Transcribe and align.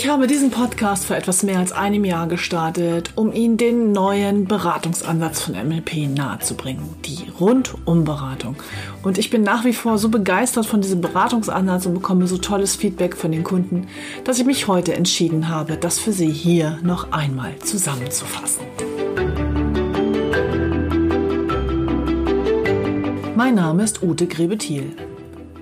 Ich 0.00 0.06
habe 0.06 0.28
diesen 0.28 0.52
Podcast 0.52 1.06
vor 1.06 1.16
etwas 1.16 1.42
mehr 1.42 1.58
als 1.58 1.72
einem 1.72 2.04
Jahr 2.04 2.28
gestartet, 2.28 3.10
um 3.16 3.32
Ihnen 3.32 3.56
den 3.56 3.90
neuen 3.90 4.44
Beratungsansatz 4.44 5.40
von 5.40 5.54
MLP 5.54 6.08
nahezubringen, 6.16 6.94
die 7.04 7.28
Rundumberatung. 7.40 8.54
Und 9.02 9.18
ich 9.18 9.28
bin 9.28 9.42
nach 9.42 9.64
wie 9.64 9.72
vor 9.72 9.98
so 9.98 10.08
begeistert 10.08 10.66
von 10.66 10.82
diesem 10.82 11.00
Beratungsansatz 11.00 11.86
und 11.86 11.94
bekomme 11.94 12.28
so 12.28 12.38
tolles 12.38 12.76
Feedback 12.76 13.16
von 13.16 13.32
den 13.32 13.42
Kunden, 13.42 13.88
dass 14.22 14.38
ich 14.38 14.46
mich 14.46 14.68
heute 14.68 14.94
entschieden 14.94 15.48
habe, 15.48 15.76
das 15.76 15.98
für 15.98 16.12
Sie 16.12 16.30
hier 16.30 16.78
noch 16.84 17.10
einmal 17.10 17.58
zusammenzufassen. 17.58 18.62
Mein 23.34 23.56
Name 23.56 23.82
ist 23.82 24.00
Ute 24.04 24.28
Grebethiel. 24.28 24.94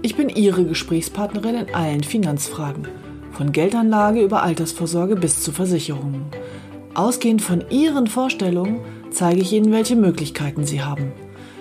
Ich 0.02 0.14
bin 0.14 0.28
Ihre 0.28 0.66
Gesprächspartnerin 0.66 1.54
in 1.54 1.74
allen 1.74 2.04
Finanzfragen 2.04 2.86
von 3.36 3.52
Geldanlage 3.52 4.22
über 4.22 4.42
Altersvorsorge 4.42 5.14
bis 5.14 5.42
zu 5.42 5.52
Versicherungen. 5.52 6.24
Ausgehend 6.94 7.42
von 7.42 7.64
Ihren 7.68 8.06
Vorstellungen 8.06 8.80
zeige 9.10 9.42
ich 9.42 9.52
Ihnen, 9.52 9.72
welche 9.72 9.94
Möglichkeiten 9.94 10.64
Sie 10.64 10.82
haben. 10.82 11.12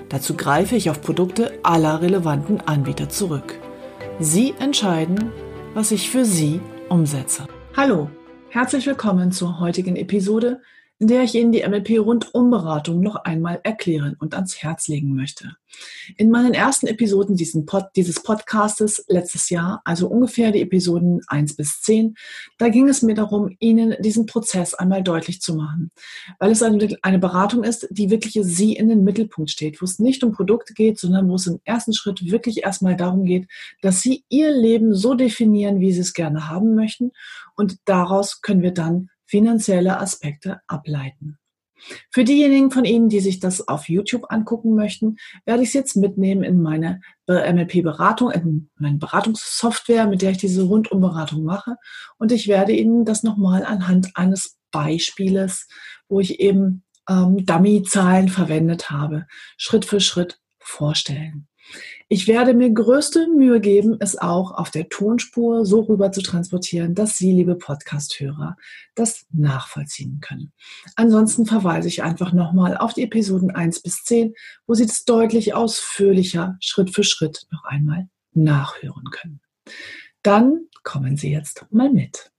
Dazu 0.08 0.36
greife 0.36 0.78
ich 0.78 0.90
auf 0.90 1.02
Produkte 1.02 1.52
aller 1.64 2.02
relevanten 2.02 2.62
Anbieter 2.62 3.10
zurück. 3.10 3.60
Sie 4.20 4.54
entscheiden, 4.60 5.32
was 5.74 5.92
ich 5.92 6.10
für 6.10 6.24
Sie 6.24 6.62
umsetze. 6.88 7.46
Hallo, 7.76 8.10
herzlich 8.50 8.88
willkommen 8.88 9.34
zur 9.34 9.60
heutigen 9.60 9.98
Episode, 9.98 10.62
in 10.98 11.08
der 11.08 11.24
ich 11.24 11.36
Ihnen 11.36 11.52
die 11.52 11.68
MLP-Rundumberatung 11.68 13.02
noch 13.02 13.16
einmal 13.16 13.60
erklären 13.64 14.16
und 14.18 14.34
ans 14.34 14.62
Herz 14.62 14.88
legen 14.88 15.14
möchte. 15.14 15.58
In 16.16 16.32
meinen 16.32 16.54
ersten 16.54 16.88
Episoden 16.88 17.36
Pod, 17.66 17.88
dieses 17.98 18.24
Podcastes 18.24 19.04
letztes 19.10 19.50
Jahr, 19.50 19.82
also 19.84 20.08
ungefähr 20.08 20.52
die 20.52 20.62
Episoden 20.62 21.20
1 21.28 21.58
bis 21.58 21.82
10, 21.82 22.16
da 22.58 22.70
ging 22.70 22.88
es 22.88 23.02
mir 23.02 23.14
darum, 23.14 23.56
Ihnen 23.60 23.96
diesen 24.00 24.26
Prozess 24.26 24.74
einmal 24.74 25.04
deutlich 25.04 25.42
zu 25.42 25.56
machen, 25.56 25.92
weil 26.40 26.52
es 26.52 26.64
eine, 26.64 26.96
eine 27.02 27.20
Beratung 27.20 27.66
ist, 27.66 27.88
die 27.92 28.10
wirklich 28.10 28.38
Sie 28.42 28.74
in 28.74 28.88
den 28.88 29.04
Mittelpunkt 29.04 29.52
steht, 29.52 29.82
wo 29.82 29.86
es 29.86 30.00
nicht 30.00 30.24
um 30.24 30.32
Produkte 30.32 30.74
geht, 30.74 30.98
sondern 30.98 31.28
wo 31.30 31.36
es 31.36 31.48
im 31.48 31.60
ersten 31.66 31.94
Schritt 31.94 32.32
wirklich 32.32 32.64
erstmal 32.64 32.96
darum 32.96 33.26
geht, 33.26 33.48
dass 33.82 34.02
Sie 34.02 34.24
Ihr 34.30 34.52
Leben 34.52 34.96
so 34.96 35.14
definieren, 35.14 35.82
wie 35.82 35.92
Sie 35.92 36.02
es 36.02 36.14
gerne 36.14 36.48
haben 36.48 36.74
möchten 36.74 37.12
und 37.56 37.80
daraus 37.84 38.42
können 38.42 38.62
wir 38.62 38.72
dann 38.72 39.10
finanzielle 39.26 40.00
Aspekte 40.00 40.60
ableiten. 40.68 41.38
Für 42.10 42.24
diejenigen 42.24 42.72
von 42.72 42.86
Ihnen, 42.86 43.10
die 43.10 43.20
sich 43.20 43.40
das 43.40 43.68
auf 43.68 43.90
YouTube 43.90 44.26
angucken 44.30 44.76
möchten, 44.76 45.18
werde 45.46 45.62
ich 45.62 45.70
es 45.70 45.74
jetzt 45.74 45.96
mitnehmen 45.96 46.44
in 46.44 46.62
meine 46.62 47.02
MLP-Beratung, 47.28 48.32
in 48.32 48.70
meine 48.78 48.98
Beratungssoftware, 48.98 50.08
mit 50.08 50.22
der 50.22 50.32
ich 50.32 50.38
diese 50.38 50.64
Rundumberatung 50.64 51.44
mache. 51.44 51.76
Und 52.18 52.32
ich 52.32 52.48
werde 52.48 52.72
Ihnen 52.72 53.06
das 53.06 53.24
nochmal 53.24 53.66
anhand 53.66 54.16
eines 54.16 54.58
Beispieles, 54.72 55.68
wo 56.08 56.20
ich 56.20 56.40
eben 56.40 56.84
ähm, 57.10 57.46
Dummy-Zahlen 57.46 58.30
verwendet 58.30 58.90
habe, 58.90 59.28
Schritt 59.58 59.86
für 59.86 60.00
Schritt 60.00 60.40
vorstellen. 60.60 61.48
Ich 62.08 62.28
werde 62.28 62.54
mir 62.54 62.70
größte 62.70 63.28
Mühe 63.28 63.60
geben, 63.60 63.98
es 64.00 64.18
auch 64.18 64.52
auf 64.52 64.70
der 64.70 64.90
Tonspur 64.90 65.66
so 65.66 65.82
rüber 65.82 66.12
zu 66.12 66.22
transportieren, 66.22 66.94
dass 66.94 67.18
Sie, 67.18 67.32
liebe 67.32 67.56
Podcast-Hörer, 67.56 68.58
das 68.94 69.26
nachvollziehen 69.32 70.20
können. 70.22 70.54
Ansonsten 70.96 71.46
verweise 71.46 71.88
ich 71.88 72.04
einfach 72.04 72.32
nochmal 72.32 72.78
auf 72.78 72.94
die 72.94 73.04
Episoden 73.04 73.50
1 73.50 73.82
bis 73.82 74.04
10, 74.04 74.36
wo 74.68 74.76
Sie 74.76 74.86
das 74.86 75.04
deutlich 75.06 75.56
ausführlicher 75.56 76.58
Schritt 76.60 76.94
für 76.94 77.04
Schritt 77.04 77.48
noch 77.52 77.64
einmal 77.64 78.08
nachhören 78.34 79.06
können. 79.12 79.42
Dann 80.22 80.68
kommen 80.84 81.18
Sie 81.18 81.32
jetzt 81.32 81.66
mal 81.72 81.92
mit. 81.92 82.32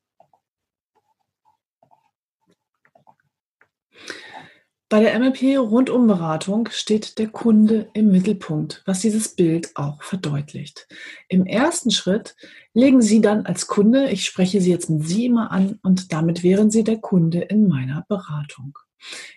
Bei 4.88 5.00
der 5.00 5.19
MLP-Rundumberatung 5.19 6.69
steht 6.70 7.19
der 7.19 7.26
Kunde 7.26 7.88
im 7.92 8.12
Mittelpunkt, 8.12 8.84
was 8.86 9.00
dieses 9.00 9.34
Bild 9.34 9.70
auch 9.74 10.00
verdeutlicht. 10.04 10.86
Im 11.28 11.44
ersten 11.44 11.91
Schritt 11.91 12.36
legen 12.72 13.02
Sie 13.02 13.20
dann 13.20 13.47
als 13.47 13.66
Kunde, 13.66 14.08
ich 14.10 14.24
spreche 14.24 14.60
Sie 14.60 14.70
jetzt 14.70 14.88
mit 14.88 15.04
Sie 15.04 15.26
immer 15.26 15.50
an 15.50 15.80
und 15.82 16.12
damit 16.12 16.44
wären 16.44 16.70
Sie 16.70 16.84
der 16.84 16.98
Kunde 16.98 17.41
in 17.41 17.66
meiner 17.66 18.04
Beratung. 18.08 18.78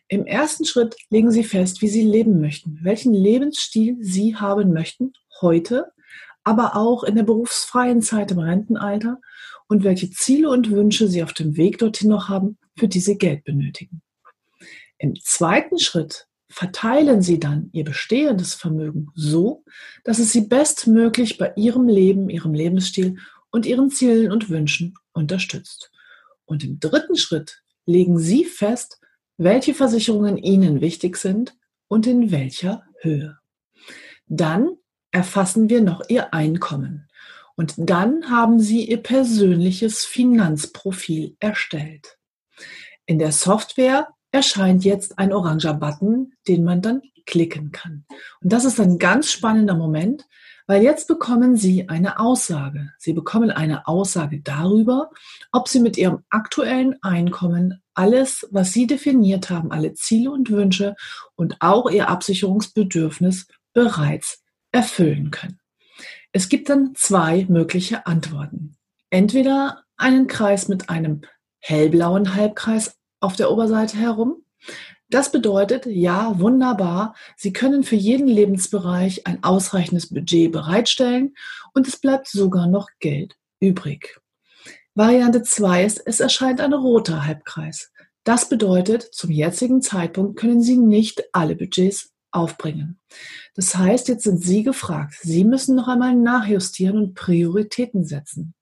Im 0.08 0.28
ersten 0.28 0.66
Schritt 0.66 0.96
legen 1.10 1.32
Sie 1.32 1.44
fest, 1.44 1.82
wie 1.82 1.90
Sie 1.90 2.04
leben 2.04 2.40
möchten, 2.40 2.78
welchen 2.84 3.16
Lebensstil 3.16 3.98
Sie 4.02 4.36
haben 4.36 4.72
möchten, 4.72 5.14
heute, 5.42 5.92
aber 6.44 6.76
auch 6.76 7.04
in 7.04 7.16
der 7.16 7.24
berufsfreien 7.24 8.04
Zeit 8.04 8.30
im 8.30 8.38
Rentenalter 8.38 9.20
und 9.68 9.84
welche 9.84 10.12
Ziele 10.12 10.52
und 10.52 10.70
Wünsche 10.70 11.08
Sie 11.08 11.24
auf 11.24 11.34
dem 11.34 11.58
Weg 11.58 11.80
dorthin 11.80 12.10
noch 12.10 12.30
haben, 12.30 12.60
für 12.78 12.88
die 12.88 13.00
Sie 13.00 13.18
Geld 13.18 13.44
benötigen. 13.46 14.04
Im 15.00 15.16
zweiten 15.22 15.80
Schritt 15.80 16.28
verteilen 16.50 17.22
Sie 17.22 17.40
dann 17.40 17.70
Ihr 17.72 17.86
bestehendes 17.86 18.54
Vermögen 18.54 19.08
so, 19.16 19.64
dass 20.04 20.20
es 20.20 20.32
Sie 20.32 20.42
bestmöglich 20.42 21.38
bei 21.38 21.54
Ihrem 21.56 21.88
Leben, 21.88 22.30
Ihrem 22.30 22.54
Lebensstil 22.54 23.18
und 23.50 23.66
Ihren 23.66 23.90
Zielen 23.90 24.32
und 24.32 24.50
Wünschen 24.50 24.96
unterstützt. 25.14 25.92
Und 26.46 26.64
im 26.64 26.80
dritten 26.80 27.16
Schritt 27.16 27.64
legen 27.86 28.20
Sie 28.20 28.44
fest, 28.44 29.00
welche 29.38 29.74
Versicherungen 29.74 30.38
Ihnen 30.38 30.82
wichtig 30.82 31.18
sind 31.18 31.56
und 31.88 32.06
in 32.06 32.32
welcher 32.32 32.84
Höhe. 33.02 33.38
Dann 34.28 34.76
erfassen 35.12 35.70
wir 35.70 35.82
noch 35.82 36.10
Ihr 36.10 36.34
Einkommen. 36.34 37.08
Und 37.56 37.76
dann 37.78 38.30
haben 38.30 38.60
Sie 38.60 38.90
Ihr 38.90 39.02
persönliches 39.02 40.06
Finanzprofil 40.06 41.36
erstellt. 41.40 42.18
In 43.06 43.18
der 43.18 43.32
Software 43.32 44.08
erscheint 44.32 44.84
jetzt 44.86 45.18
ein 45.18 45.34
oranger 45.34 45.74
Button, 45.74 46.34
den 46.48 46.64
man 46.64 46.82
dann 46.82 47.02
klicken 47.26 47.72
kann. 47.72 48.06
Und 48.42 48.52
das 48.52 48.66
ist 48.66 48.80
ein 48.80 48.98
ganz 48.98 49.32
spannender 49.32 49.76
Moment, 49.76 50.28
weil 50.68 50.84
jetzt 50.84 51.08
bekommen 51.08 51.56
Sie 51.56 51.90
eine 51.90 52.20
Aussage. 52.20 52.92
Sie 53.00 53.14
bekommen 53.14 53.50
eine 53.50 53.88
Aussage 53.88 54.40
darüber, 54.42 55.10
ob 55.52 55.68
Sie 55.68 55.80
mit 55.80 55.98
Ihrem 55.98 56.24
aktuellen 56.30 57.02
Einkommen 57.02 57.82
alles, 57.96 58.48
was 58.52 58.72
Sie 58.72 58.86
definiert 58.86 59.50
haben, 59.50 59.72
alle 59.72 59.94
Ziele 59.94 60.30
und 60.30 60.52
Wünsche 60.52 60.96
und 61.36 61.58
auch 61.60 61.90
Ihr 61.90 62.08
Absicherungsbedürfnis 62.08 63.48
bereits 63.74 64.44
erfüllen 64.72 65.32
können. 65.32 65.60
Es 66.32 66.50
gibt 66.50 66.70
dann 66.70 66.94
zwei 66.94 67.46
mögliche 67.50 68.06
Antworten. 68.06 68.76
Entweder 69.10 69.84
einen 69.98 70.28
Kreis 70.28 70.68
mit 70.68 70.90
einem 70.90 71.22
hellblauen 71.58 72.36
Halbkreis 72.36 72.99
auf 73.20 73.36
der 73.36 73.52
Oberseite 73.52 73.98
herum. 73.98 74.44
Das 75.10 75.32
bedeutet, 75.32 75.88
ja, 75.88 76.40
wunderbar, 76.40 77.16
Sie 77.36 77.52
können 77.52 77.84
für 77.84 77.96
jeden 77.96 78.28
Lebensbereich 78.28 79.26
ein 79.26 79.44
ausreichendes 79.44 80.10
Budget 80.14 80.52
bereitstellen 80.52 81.34
und 81.74 81.88
es 81.88 81.98
bleibt 81.98 82.28
sogar 82.28 82.68
noch 82.68 82.90
Geld 83.00 83.36
übrig. 83.60 84.20
Variante 84.94 85.42
2 85.42 85.86
ist, 85.86 86.02
es 86.06 86.20
erscheint 86.20 86.62
ein 86.62 86.74
roter 86.74 87.26
Halbkreis. 87.26 87.92
Das 88.24 88.50
bedeutet, 88.50 89.02
zum 89.02 89.32
jetzigen 89.32 89.82
Zeitpunkt 89.82 90.38
können 90.38 90.62
Sie 90.62 90.78
nicht 90.78 91.24
alle 91.32 91.56
Budgets 91.56 92.12
aufbringen. 92.32 93.00
Das 93.56 93.76
heißt, 93.76 94.08
jetzt 94.08 94.24
sind 94.24 94.44
Sie 94.44 94.62
gefragt. 94.64 95.16
Sie 95.22 95.44
müssen 95.44 95.76
noch 95.76 95.88
einmal 95.88 96.16
nachjustieren 96.16 96.98
und 96.98 97.16
Prioritäten 97.16 98.06
setzen. 98.06 98.54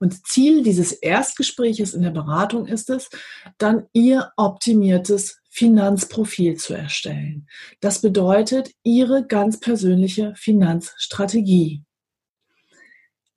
Und 0.00 0.26
Ziel 0.26 0.62
dieses 0.62 0.92
Erstgespräches 0.92 1.94
in 1.94 2.02
der 2.02 2.10
Beratung 2.10 2.66
ist 2.66 2.90
es, 2.90 3.10
dann 3.58 3.86
Ihr 3.92 4.32
optimiertes 4.36 5.40
Finanzprofil 5.50 6.56
zu 6.56 6.74
erstellen. 6.74 7.46
Das 7.80 8.00
bedeutet 8.00 8.70
Ihre 8.82 9.26
ganz 9.26 9.60
persönliche 9.60 10.34
Finanzstrategie. 10.36 11.84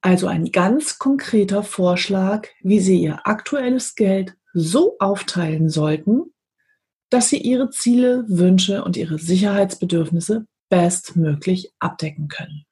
Also 0.01 0.27
ein 0.27 0.51
ganz 0.51 0.99
konkreter 0.99 1.63
Vorschlag, 1.63 2.47
wie 2.61 2.79
Sie 2.79 3.01
Ihr 3.01 3.25
aktuelles 3.25 3.95
Geld 3.95 4.35
so 4.53 4.95
aufteilen 4.99 5.69
sollten, 5.69 6.31
dass 7.09 7.29
Sie 7.29 7.37
Ihre 7.37 7.69
Ziele, 7.69 8.23
Wünsche 8.27 8.83
und 8.83 8.97
Ihre 8.97 9.17
Sicherheitsbedürfnisse 9.17 10.45
bestmöglich 10.69 11.73
abdecken 11.79 12.27
können. 12.27 12.65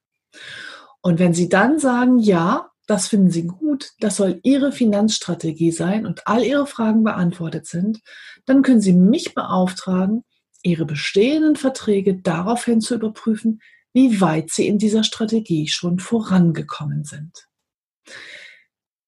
Und 1.02 1.20
wenn 1.20 1.34
Sie 1.34 1.50
dann 1.50 1.80
sagen, 1.80 2.20
ja, 2.20 2.70
das 2.88 3.08
finden 3.08 3.32
Sie 3.32 3.48
gut, 3.48 3.92
das 4.00 4.18
soll 4.18 4.40
Ihre 4.44 4.72
Finanzstrategie 4.72 5.72
sein 5.72 6.06
und 6.06 6.28
all 6.28 6.44
Ihre 6.44 6.68
Fragen 6.68 7.04
beantwortet 7.04 7.66
sind, 7.66 8.02
dann 8.46 8.62
können 8.62 8.82
Sie 8.82 8.94
mich 8.94 9.34
beauftragen, 9.34 10.24
Ihre 10.64 10.86
bestehenden 10.86 11.56
Verträge 11.56 12.16
daraufhin 12.16 12.82
zu 12.82 12.96
überprüfen, 12.96 13.62
wie 13.94 14.20
weit 14.22 14.50
Sie 14.50 14.68
in 14.68 14.78
dieser 14.78 15.04
Strategie 15.04 15.68
schon 15.68 16.00
vorangekommen 16.00 17.04
sind. 17.04 17.48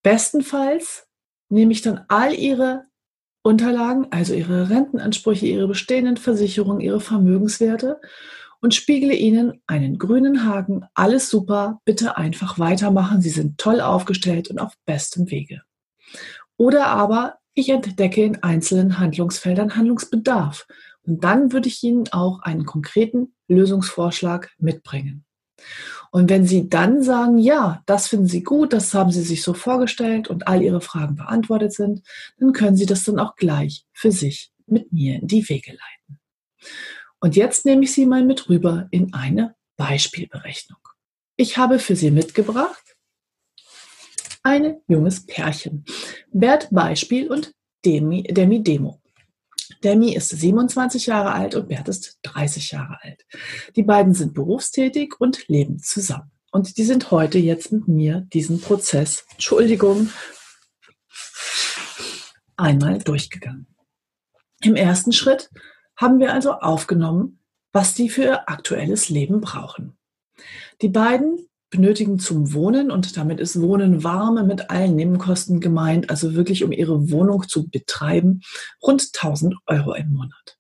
Bestenfalls 0.04 1.08
nehme 1.50 1.72
ich 1.72 1.82
dann 1.82 2.06
all 2.08 2.34
Ihre 2.34 2.84
Unterlagen, 3.42 4.08
also 4.12 4.34
Ihre 4.34 4.70
Rentenansprüche, 4.70 5.46
Ihre 5.46 5.68
bestehenden 5.68 6.18
Versicherungen, 6.18 6.82
Ihre 6.82 7.02
Vermögenswerte 7.02 8.00
und 8.62 8.74
spiegle 8.74 9.14
Ihnen 9.14 9.62
einen 9.68 9.98
grünen 9.98 10.46
Haken. 10.46 10.86
Alles 10.94 11.30
super, 11.30 11.82
bitte 11.86 12.18
einfach 12.18 12.60
weitermachen. 12.60 13.22
Sie 13.22 13.30
sind 13.30 13.58
toll 13.58 13.82
aufgestellt 13.82 14.50
und 14.50 14.60
auf 14.60 14.74
bestem 14.86 15.30
Wege. 15.30 15.62
Oder 16.58 16.88
aber 16.88 17.38
ich 17.54 17.70
entdecke 17.70 18.24
in 18.24 18.44
einzelnen 18.44 19.00
Handlungsfeldern 19.00 19.76
Handlungsbedarf. 19.76 20.68
Und 21.04 21.24
dann 21.24 21.52
würde 21.52 21.68
ich 21.68 21.84
Ihnen 21.84 22.12
auch 22.12 22.42
einen 22.42 22.66
konkreten 22.66 23.34
Lösungsvorschlag 23.48 24.52
mitbringen. 24.58 25.26
Und 26.12 26.30
wenn 26.30 26.46
Sie 26.46 26.70
dann 26.70 27.04
sagen, 27.04 27.38
ja, 27.38 27.82
das 27.86 28.08
finden 28.08 28.28
Sie 28.28 28.44
gut, 28.44 28.74
das 28.74 28.94
haben 28.94 29.12
Sie 29.12 29.22
sich 29.22 29.44
so 29.44 29.54
vorgestellt 29.54 30.30
und 30.30 30.48
all 30.48 30.62
Ihre 30.62 30.82
Fragen 30.82 31.16
beantwortet 31.16 31.74
sind, 31.74 32.02
dann 32.40 32.54
können 32.54 32.78
Sie 32.78 32.86
das 32.86 33.04
dann 33.04 33.20
auch 33.20 33.36
gleich 33.36 33.86
für 33.94 34.12
sich 34.12 34.52
mit 34.66 34.92
mir 34.92 35.16
in 35.16 35.28
die 35.28 35.48
Wege 35.48 35.72
leiten. 35.72 36.20
Und 37.26 37.36
jetzt 37.36 37.66
nehme 37.66 37.86
ich 37.86 37.92
Sie 37.92 38.06
mal 38.06 38.24
mit 38.24 38.50
rüber 38.50 38.88
in 38.92 39.12
eine 39.16 39.56
Beispielberechnung. 39.78 40.78
Ich 41.38 41.58
habe 41.58 41.80
für 41.80 41.96
Sie 41.96 42.12
mitgebracht 42.12 42.96
ein 44.44 44.76
junges 44.88 45.26
Pärchen. 45.26 45.86
Bert 46.32 46.68
Beispiel 46.70 47.32
und 47.32 47.52
Demi, 47.84 48.22
Demi 48.22 48.62
Demo. 48.62 49.02
Demi 49.84 50.14
ist 50.14 50.30
27 50.30 51.08
Jahre 51.08 51.32
alt 51.32 51.56
und 51.56 51.68
Bert 51.68 51.88
ist 51.88 52.20
30 52.22 52.70
Jahre 52.70 53.00
alt. 53.02 53.26
Die 53.76 53.82
beiden 53.82 54.14
sind 54.14 54.36
berufstätig 54.36 55.16
und 55.20 55.48
leben 55.48 55.80
zusammen. 55.80 56.30
Und 56.52 56.78
die 56.78 56.84
sind 56.84 57.10
heute 57.10 57.40
jetzt 57.40 57.72
mit 57.72 57.88
mir 57.88 58.22
diesen 58.34 58.62
Prozess, 58.62 59.26
Entschuldigung, 59.32 60.12
einmal 62.56 63.00
durchgegangen. 63.00 63.66
Im 64.62 64.76
ersten 64.76 65.12
Schritt 65.12 65.50
haben 65.98 66.20
wir 66.20 66.34
also 66.34 66.54
aufgenommen, 66.54 67.40
was 67.72 67.94
die 67.94 68.10
für 68.10 68.24
ihr 68.24 68.50
aktuelles 68.50 69.10
Leben 69.10 69.42
brauchen. 69.42 69.98
Die 70.82 70.90
beiden 70.90 71.48
benötigen 71.70 72.20
zum 72.20 72.54
Wohnen, 72.54 72.92
und 72.92 73.18
damit 73.18 73.40
ist 73.40 73.60
Wohnen 73.60 74.04
warme 74.04 74.44
mit 74.44 74.70
allen 74.70 74.96
Nebenkosten 74.96 75.60
gemeint, 75.60 76.10
also 76.10 76.36
wirklich 76.36 76.64
um 76.64 76.72
ihre 76.72 77.12
Wohnung 77.12 77.48
zu 77.48 77.68
betreiben, 77.68 78.42
rund 78.82 79.10
1000 79.14 79.56
Euro 79.66 79.94
im 79.94 80.14
Monat. 80.14 80.58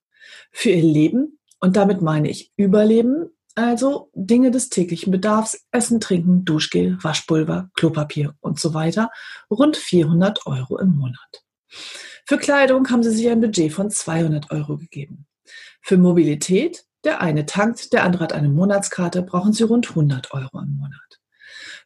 Für 0.52 0.72
ihr 0.72 0.84
Leben, 0.84 1.40
und 1.60 1.78
damit 1.78 2.02
meine 2.02 2.30
ich 2.30 2.52
Überleben, 2.58 3.30
also 3.56 4.10
Dinge 4.14 4.52
des 4.52 4.70
täglichen 4.70 5.12
Bedarfs, 5.12 5.66
Essen, 5.72 6.02
Trinken, 6.02 6.44
Duschgel, 6.44 6.98
Waschpulver, 7.02 7.70
Klopapier 7.76 8.36
und 8.42 8.60
so 8.60 8.74
weiter, 8.74 9.10
rund 9.50 9.78
400 9.78 10.46
Euro 10.46 10.78
im 10.78 10.96
Monat. 10.96 11.46
Für 12.28 12.40
Kleidung 12.40 12.90
haben 12.90 13.04
sie 13.04 13.12
sich 13.12 13.30
ein 13.30 13.40
Budget 13.40 13.72
von 13.72 13.92
200 13.92 14.50
Euro 14.50 14.78
gegeben. 14.78 15.28
Für 15.82 15.98
Mobilität, 15.98 16.84
der 17.04 17.22
eine 17.22 17.46
tankt, 17.46 17.94
der 17.94 18.04
andere 18.04 18.24
hat 18.24 18.34
eine 18.34 18.50
Monatskarte, 18.50 19.22
brauchen 19.22 19.54
sie 19.54 19.62
rund 19.62 19.90
100 19.90 20.34
Euro 20.34 20.60
im 20.60 20.76
Monat. 20.76 21.20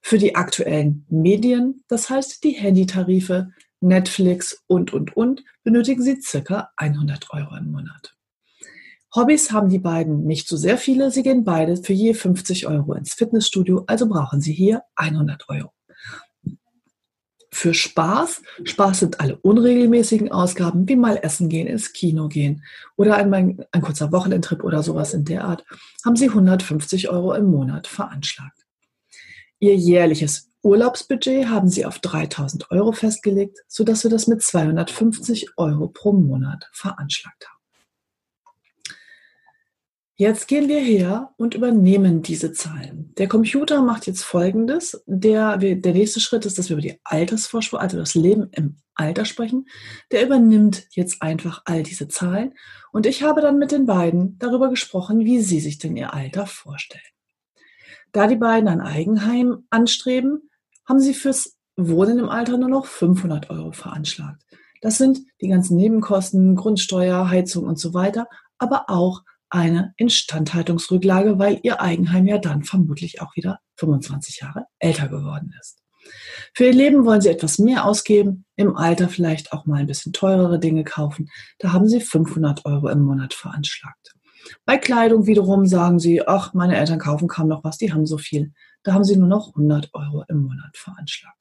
Für 0.01 0.17
die 0.17 0.35
aktuellen 0.35 1.05
Medien, 1.09 1.83
das 1.89 2.09
heißt 2.09 2.41
die 2.45 2.51
Handytarife, 2.51 3.51
Netflix 3.81 4.63
und, 4.67 4.93
und, 4.93 5.17
und, 5.17 5.43
benötigen 5.65 6.01
sie 6.01 6.21
circa 6.21 6.69
100 6.77 7.31
Euro 7.31 7.57
im 7.57 7.71
Monat. 7.71 8.15
Hobbys 9.13 9.51
haben 9.51 9.67
die 9.67 9.79
beiden 9.79 10.23
nicht 10.23 10.47
so 10.47 10.55
sehr 10.55 10.77
viele. 10.77 11.11
Sie 11.11 11.23
gehen 11.23 11.43
beide 11.43 11.75
für 11.75 11.93
je 11.93 12.13
50 12.13 12.65
Euro 12.67 12.93
ins 12.93 13.13
Fitnessstudio, 13.13 13.83
also 13.87 14.07
brauchen 14.07 14.39
sie 14.39 14.53
hier 14.53 14.83
100 14.95 15.49
Euro 15.49 15.73
für 17.51 17.73
Spaß. 17.73 18.41
Spaß 18.63 18.99
sind 18.99 19.19
alle 19.19 19.37
unregelmäßigen 19.37 20.31
Ausgaben, 20.31 20.87
wie 20.87 20.95
mal 20.95 21.17
essen 21.21 21.49
gehen, 21.49 21.67
ins 21.67 21.93
Kino 21.93 22.27
gehen 22.27 22.63
oder 22.95 23.15
einmal 23.15 23.67
ein 23.71 23.81
kurzer 23.81 24.11
Wochenendtrip 24.11 24.63
oder 24.63 24.83
sowas 24.83 25.13
in 25.13 25.25
der 25.25 25.45
Art, 25.45 25.65
haben 26.05 26.15
sie 26.15 26.29
150 26.29 27.09
Euro 27.09 27.33
im 27.33 27.45
Monat 27.45 27.87
veranschlagt. 27.87 28.65
Ihr 29.59 29.75
jährliches 29.75 30.49
Urlaubsbudget 30.61 31.47
haben 31.47 31.69
sie 31.69 31.85
auf 31.85 31.99
3000 31.99 32.71
Euro 32.71 32.91
festgelegt, 32.91 33.59
sodass 33.67 34.03
wir 34.03 34.11
das 34.11 34.27
mit 34.27 34.41
250 34.41 35.57
Euro 35.57 35.87
pro 35.87 36.13
Monat 36.13 36.69
veranschlagt 36.73 37.47
haben. 37.47 37.58
Jetzt 40.19 40.49
gehen 40.49 40.67
wir 40.67 40.81
her 40.81 41.33
und 41.37 41.55
übernehmen 41.55 42.21
diese 42.21 42.51
Zahlen. 42.51 43.13
Der 43.17 43.29
Computer 43.29 43.81
macht 43.81 44.05
jetzt 44.05 44.21
Folgendes. 44.21 45.01
Der, 45.05 45.55
der 45.55 45.93
nächste 45.93 46.19
Schritt 46.19 46.45
ist, 46.45 46.57
dass 46.57 46.67
wir 46.67 46.75
über 46.75 46.81
die 46.81 46.99
Altersvorschau, 47.05 47.77
also 47.77 47.95
das 47.95 48.15
Leben 48.15 48.49
im 48.51 48.75
Alter 48.95 49.23
sprechen. 49.23 49.69
Der 50.11 50.25
übernimmt 50.25 50.87
jetzt 50.91 51.21
einfach 51.21 51.61
all 51.63 51.83
diese 51.83 52.09
Zahlen. 52.09 52.53
Und 52.91 53.05
ich 53.05 53.23
habe 53.23 53.39
dann 53.39 53.59
mit 53.59 53.71
den 53.71 53.85
beiden 53.85 54.37
darüber 54.39 54.69
gesprochen, 54.69 55.19
wie 55.23 55.39
sie 55.39 55.61
sich 55.61 55.77
denn 55.77 55.95
ihr 55.95 56.13
Alter 56.13 56.47
vorstellen. 56.47 57.01
Da 58.11 58.27
die 58.27 58.35
beiden 58.35 58.67
ein 58.67 58.81
Eigenheim 58.81 59.63
anstreben, 59.69 60.49
haben 60.85 60.99
sie 60.99 61.13
fürs 61.13 61.55
Wohnen 61.77 62.19
im 62.19 62.27
Alter 62.27 62.57
nur 62.57 62.67
noch 62.67 62.87
500 62.87 63.49
Euro 63.51 63.71
veranschlagt. 63.71 64.43
Das 64.81 64.97
sind 64.97 65.21
die 65.39 65.47
ganzen 65.47 65.77
Nebenkosten, 65.77 66.57
Grundsteuer, 66.57 67.29
Heizung 67.29 67.63
und 67.63 67.79
so 67.79 67.93
weiter, 67.93 68.27
aber 68.57 68.89
auch 68.89 69.23
eine 69.49 69.93
Instandhaltungsrücklage, 69.97 71.39
weil 71.39 71.59
ihr 71.63 71.81
Eigenheim 71.81 72.27
ja 72.27 72.37
dann 72.37 72.63
vermutlich 72.63 73.21
auch 73.21 73.35
wieder 73.35 73.59
25 73.77 74.41
Jahre 74.41 74.65
älter 74.79 75.07
geworden 75.07 75.53
ist. 75.59 75.79
Für 76.53 76.65
ihr 76.65 76.73
Leben 76.73 77.05
wollen 77.05 77.21
sie 77.21 77.29
etwas 77.29 77.59
mehr 77.59 77.85
ausgeben, 77.85 78.45
im 78.55 78.75
Alter 78.75 79.09
vielleicht 79.09 79.53
auch 79.53 79.65
mal 79.65 79.79
ein 79.79 79.87
bisschen 79.87 80.13
teurere 80.13 80.59
Dinge 80.59 80.83
kaufen. 80.83 81.29
Da 81.59 81.73
haben 81.73 81.87
sie 81.87 82.01
500 82.01 82.65
Euro 82.65 82.89
im 82.89 83.01
Monat 83.01 83.33
veranschlagt. 83.33 84.13
Bei 84.65 84.77
Kleidung 84.77 85.27
wiederum 85.27 85.65
sagen 85.65 85.99
sie, 85.99 86.25
ach, 86.25 86.53
meine 86.53 86.77
Eltern 86.77 86.99
kaufen 86.99 87.27
kaum 87.27 87.47
noch 87.47 87.63
was, 87.63 87.77
die 87.77 87.93
haben 87.93 88.05
so 88.05 88.17
viel. 88.17 88.53
Da 88.83 88.93
haben 88.93 89.03
sie 89.03 89.17
nur 89.17 89.27
noch 89.27 89.49
100 89.49 89.89
Euro 89.93 90.23
im 90.29 90.43
Monat 90.43 90.75
veranschlagt. 90.75 91.37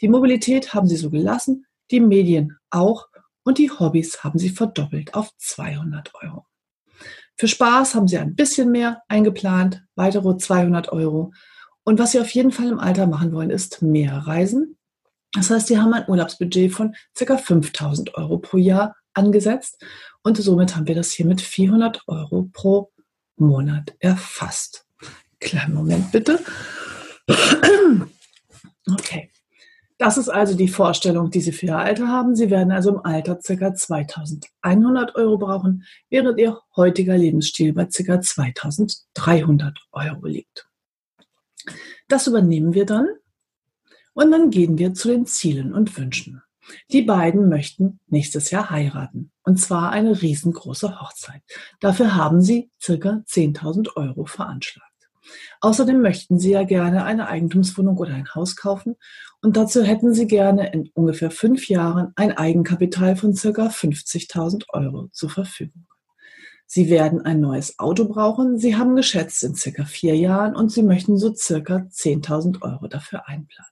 Die 0.00 0.08
Mobilität 0.08 0.74
haben 0.74 0.88
sie 0.88 0.96
so 0.96 1.10
gelassen, 1.10 1.64
die 1.90 2.00
Medien 2.00 2.58
auch 2.70 3.06
und 3.44 3.58
die 3.58 3.70
Hobbys 3.70 4.24
haben 4.24 4.38
sie 4.38 4.50
verdoppelt 4.50 5.14
auf 5.14 5.30
200 5.38 6.12
Euro. 6.22 6.46
Für 7.36 7.48
Spaß 7.48 7.94
haben 7.94 8.08
sie 8.08 8.18
ein 8.18 8.34
bisschen 8.34 8.70
mehr 8.70 9.02
eingeplant, 9.08 9.82
weitere 9.94 10.36
200 10.36 10.92
Euro. 10.92 11.32
Und 11.84 11.98
was 11.98 12.12
sie 12.12 12.20
auf 12.20 12.30
jeden 12.30 12.52
Fall 12.52 12.68
im 12.68 12.78
Alter 12.78 13.06
machen 13.06 13.32
wollen, 13.32 13.50
ist 13.50 13.82
mehr 13.82 14.16
Reisen. 14.18 14.78
Das 15.32 15.50
heißt, 15.50 15.66
sie 15.66 15.78
haben 15.78 15.94
ein 15.94 16.08
Urlaubsbudget 16.08 16.72
von 16.72 16.94
ca. 17.14 17.36
5000 17.36 18.14
Euro 18.14 18.38
pro 18.38 18.58
Jahr 18.58 18.94
angesetzt. 19.14 19.82
Und 20.22 20.36
somit 20.36 20.76
haben 20.76 20.86
wir 20.86 20.94
das 20.94 21.10
hier 21.10 21.26
mit 21.26 21.40
400 21.40 22.02
Euro 22.06 22.48
pro 22.52 22.92
Monat 23.36 23.94
erfasst. 23.98 24.86
Kleinen 25.40 25.74
Moment 25.74 26.12
bitte. 26.12 26.38
Okay. 28.90 29.31
Das 30.02 30.18
ist 30.18 30.28
also 30.28 30.56
die 30.56 30.66
Vorstellung, 30.66 31.30
die 31.30 31.40
Sie 31.40 31.52
für 31.52 31.66
Ihr 31.66 31.78
Alter 31.78 32.08
haben. 32.08 32.34
Sie 32.34 32.50
werden 32.50 32.72
also 32.72 32.90
im 32.90 33.06
Alter 33.06 33.36
ca. 33.36 33.72
2100 33.72 35.14
Euro 35.14 35.38
brauchen, 35.38 35.84
während 36.10 36.40
Ihr 36.40 36.58
heutiger 36.74 37.16
Lebensstil 37.16 37.72
bei 37.72 37.84
ca. 37.84 38.20
2300 38.20 39.78
Euro 39.92 40.26
liegt. 40.26 40.68
Das 42.08 42.26
übernehmen 42.26 42.74
wir 42.74 42.84
dann 42.84 43.06
und 44.12 44.32
dann 44.32 44.50
gehen 44.50 44.76
wir 44.76 44.92
zu 44.92 45.06
den 45.06 45.24
Zielen 45.24 45.72
und 45.72 45.96
Wünschen. 45.96 46.42
Die 46.90 47.02
beiden 47.02 47.48
möchten 47.48 48.00
nächstes 48.08 48.50
Jahr 48.50 48.70
heiraten 48.70 49.30
und 49.44 49.60
zwar 49.60 49.92
eine 49.92 50.20
riesengroße 50.20 51.00
Hochzeit. 51.00 51.42
Dafür 51.78 52.16
haben 52.16 52.42
sie 52.42 52.72
ca. 52.84 53.22
10.000 53.24 53.94
Euro 53.94 54.24
veranschlagt. 54.24 54.91
Außerdem 55.60 56.00
möchten 56.00 56.38
Sie 56.38 56.50
ja 56.50 56.64
gerne 56.64 57.04
eine 57.04 57.28
Eigentumswohnung 57.28 57.96
oder 57.96 58.14
ein 58.14 58.34
Haus 58.34 58.56
kaufen 58.56 58.96
und 59.40 59.56
dazu 59.56 59.82
hätten 59.82 60.14
Sie 60.14 60.26
gerne 60.26 60.72
in 60.72 60.90
ungefähr 60.94 61.30
fünf 61.30 61.68
Jahren 61.68 62.12
ein 62.16 62.36
Eigenkapital 62.36 63.16
von 63.16 63.34
circa 63.34 63.68
50.000 63.68 64.64
Euro 64.70 65.08
zur 65.12 65.30
Verfügung. 65.30 65.86
Sie 66.66 66.88
werden 66.88 67.20
ein 67.20 67.40
neues 67.40 67.78
Auto 67.78 68.08
brauchen. 68.08 68.58
Sie 68.58 68.76
haben 68.76 68.96
geschätzt 68.96 69.42
in 69.42 69.54
circa 69.54 69.84
vier 69.84 70.16
Jahren 70.16 70.56
und 70.56 70.72
Sie 70.72 70.82
möchten 70.82 71.18
so 71.18 71.34
circa 71.34 71.86
10.000 71.90 72.62
Euro 72.62 72.88
dafür 72.88 73.28
einplanen. 73.28 73.70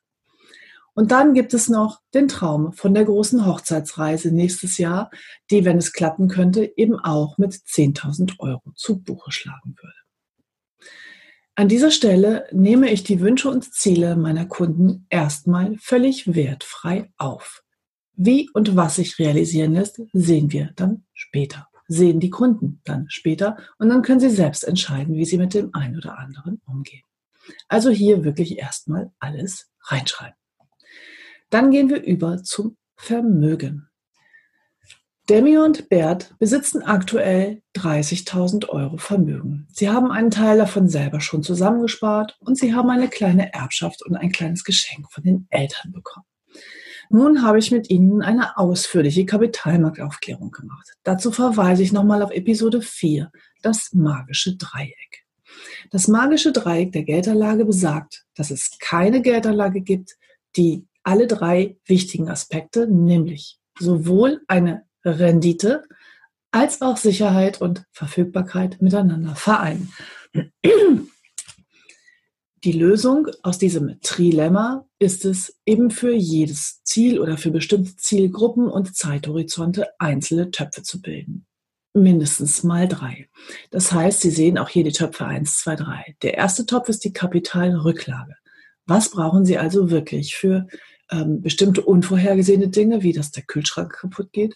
Und 0.92 1.12
dann 1.12 1.32
gibt 1.32 1.54
es 1.54 1.70
noch 1.70 2.00
den 2.12 2.28
Traum 2.28 2.74
von 2.74 2.92
der 2.92 3.06
großen 3.06 3.46
Hochzeitsreise 3.46 4.32
nächstes 4.34 4.76
Jahr, 4.76 5.10
die, 5.50 5.64
wenn 5.64 5.78
es 5.78 5.94
klappen 5.94 6.28
könnte, 6.28 6.70
eben 6.76 6.98
auch 6.98 7.38
mit 7.38 7.54
10.000 7.54 8.38
Euro 8.38 8.72
zu 8.74 9.00
Buche 9.00 9.32
schlagen 9.32 9.76
würde. 9.80 9.99
An 11.56 11.68
dieser 11.68 11.90
Stelle 11.90 12.46
nehme 12.52 12.90
ich 12.90 13.04
die 13.04 13.20
Wünsche 13.20 13.50
und 13.50 13.72
Ziele 13.74 14.16
meiner 14.16 14.46
Kunden 14.46 15.06
erstmal 15.10 15.76
völlig 15.78 16.34
wertfrei 16.34 17.12
auf. 17.16 17.62
Wie 18.14 18.48
und 18.54 18.76
was 18.76 18.96
sich 18.96 19.18
realisieren 19.18 19.74
lässt, 19.74 20.00
sehen 20.12 20.52
wir 20.52 20.72
dann 20.76 21.04
später. 21.12 21.68
Sehen 21.88 22.20
die 22.20 22.30
Kunden 22.30 22.80
dann 22.84 23.06
später 23.08 23.56
und 23.78 23.88
dann 23.88 24.02
können 24.02 24.20
sie 24.20 24.30
selbst 24.30 24.62
entscheiden, 24.62 25.16
wie 25.16 25.24
sie 25.24 25.38
mit 25.38 25.54
dem 25.54 25.74
einen 25.74 25.96
oder 25.96 26.18
anderen 26.18 26.60
umgehen. 26.66 27.02
Also 27.68 27.90
hier 27.90 28.24
wirklich 28.24 28.58
erstmal 28.58 29.10
alles 29.18 29.70
reinschreiben. 29.82 30.36
Dann 31.50 31.72
gehen 31.72 31.88
wir 31.88 32.02
über 32.02 32.42
zum 32.42 32.76
Vermögen. 32.96 33.89
Demi 35.30 35.58
und 35.58 35.88
Bert 35.88 36.34
besitzen 36.40 36.82
aktuell 36.82 37.62
30.000 37.76 38.68
Euro 38.68 38.96
Vermögen. 38.96 39.68
Sie 39.72 39.88
haben 39.88 40.10
einen 40.10 40.32
Teil 40.32 40.58
davon 40.58 40.88
selber 40.88 41.20
schon 41.20 41.44
zusammengespart 41.44 42.36
und 42.40 42.58
sie 42.58 42.74
haben 42.74 42.90
eine 42.90 43.06
kleine 43.06 43.52
Erbschaft 43.54 44.04
und 44.04 44.16
ein 44.16 44.32
kleines 44.32 44.64
Geschenk 44.64 45.06
von 45.12 45.22
den 45.22 45.46
Eltern 45.50 45.92
bekommen. 45.92 46.26
Nun 47.10 47.44
habe 47.44 47.60
ich 47.60 47.70
mit 47.70 47.90
Ihnen 47.90 48.22
eine 48.22 48.58
ausführliche 48.58 49.24
Kapitalmarktaufklärung 49.24 50.50
gemacht. 50.50 50.96
Dazu 51.04 51.30
verweise 51.30 51.84
ich 51.84 51.92
nochmal 51.92 52.24
auf 52.24 52.32
Episode 52.32 52.82
4, 52.82 53.30
das 53.62 53.90
magische 53.92 54.56
Dreieck. 54.56 55.24
Das 55.92 56.08
magische 56.08 56.50
Dreieck 56.50 56.90
der 56.90 57.04
Geldanlage 57.04 57.64
besagt, 57.64 58.24
dass 58.34 58.50
es 58.50 58.78
keine 58.80 59.22
Geldanlage 59.22 59.80
gibt, 59.80 60.16
die 60.56 60.88
alle 61.04 61.28
drei 61.28 61.76
wichtigen 61.86 62.28
Aspekte, 62.28 62.88
nämlich 62.88 63.60
sowohl 63.78 64.40
eine 64.48 64.89
Rendite 65.04 65.82
als 66.50 66.82
auch 66.82 66.96
Sicherheit 66.96 67.60
und 67.60 67.84
Verfügbarkeit 67.92 68.82
miteinander 68.82 69.34
vereinen. 69.34 69.92
Die 72.64 72.72
Lösung 72.72 73.28
aus 73.42 73.56
diesem 73.56 74.00
Trilemma 74.02 74.84
ist 74.98 75.24
es, 75.24 75.58
eben 75.64 75.90
für 75.90 76.12
jedes 76.12 76.82
Ziel 76.84 77.18
oder 77.18 77.38
für 77.38 77.50
bestimmte 77.50 77.96
Zielgruppen 77.96 78.68
und 78.68 78.94
Zeithorizonte 78.94 79.88
einzelne 79.98 80.50
Töpfe 80.50 80.82
zu 80.82 81.00
bilden. 81.00 81.46
Mindestens 81.94 82.62
mal 82.62 82.86
drei. 82.86 83.28
Das 83.70 83.92
heißt, 83.92 84.20
Sie 84.20 84.30
sehen 84.30 84.58
auch 84.58 84.68
hier 84.68 84.84
die 84.84 84.92
Töpfe 84.92 85.24
1, 85.24 85.58
2, 85.60 85.76
3. 85.76 86.16
Der 86.22 86.34
erste 86.34 86.66
Topf 86.66 86.88
ist 86.88 87.02
die 87.04 87.12
Kapitalrücklage. 87.12 88.36
Was 88.86 89.10
brauchen 89.10 89.44
Sie 89.46 89.56
also 89.56 89.90
wirklich 89.90 90.36
für 90.36 90.66
ähm, 91.10 91.40
bestimmte 91.40 91.82
unvorhergesehene 91.82 92.68
Dinge, 92.68 93.02
wie 93.02 93.12
dass 93.12 93.30
der 93.30 93.44
Kühlschrank 93.44 93.92
kaputt 93.92 94.32
geht 94.32 94.54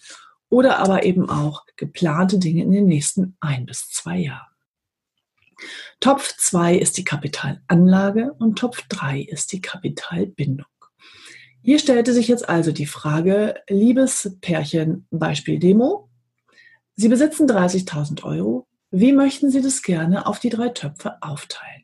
oder 0.54 0.78
aber 0.78 1.02
eben 1.02 1.28
auch 1.28 1.64
geplante 1.75 2.38
Dinge 2.38 2.62
in 2.62 2.70
den 2.70 2.87
nächsten 2.87 3.37
ein 3.40 3.66
bis 3.66 3.90
zwei 3.90 4.18
Jahren. 4.18 4.46
Topf 5.99 6.37
2 6.37 6.76
ist 6.76 6.96
die 6.96 7.02
Kapitalanlage 7.02 8.32
und 8.34 8.56
Topf 8.56 8.82
3 8.88 9.20
ist 9.20 9.52
die 9.52 9.61
Kapitalbindung. 9.61 10.66
Hier 11.61 11.80
stellte 11.80 12.12
sich 12.12 12.28
jetzt 12.28 12.49
also 12.49 12.70
die 12.70 12.87
Frage, 12.87 13.56
liebes 13.68 14.37
Pärchen, 14.40 15.08
Beispiel 15.11 15.58
Demo. 15.58 16.08
Sie 16.94 17.08
besitzen 17.08 17.49
30.000 17.49 18.23
Euro. 18.23 18.68
Wie 18.92 19.12
möchten 19.12 19.50
Sie 19.50 19.61
das 19.61 19.82
gerne 19.82 20.25
auf 20.25 20.38
die 20.38 20.50
drei 20.50 20.68
Töpfe 20.68 21.20
aufteilen? 21.20 21.82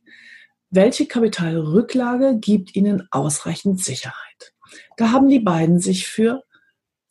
Welche 0.70 1.06
Kapitalrücklage 1.06 2.38
gibt 2.38 2.76
Ihnen 2.76 3.08
ausreichend 3.10 3.82
Sicherheit? 3.82 4.52
Da 4.96 5.10
haben 5.10 5.28
die 5.28 5.40
beiden 5.40 5.80
sich 5.80 6.06
für 6.06 6.44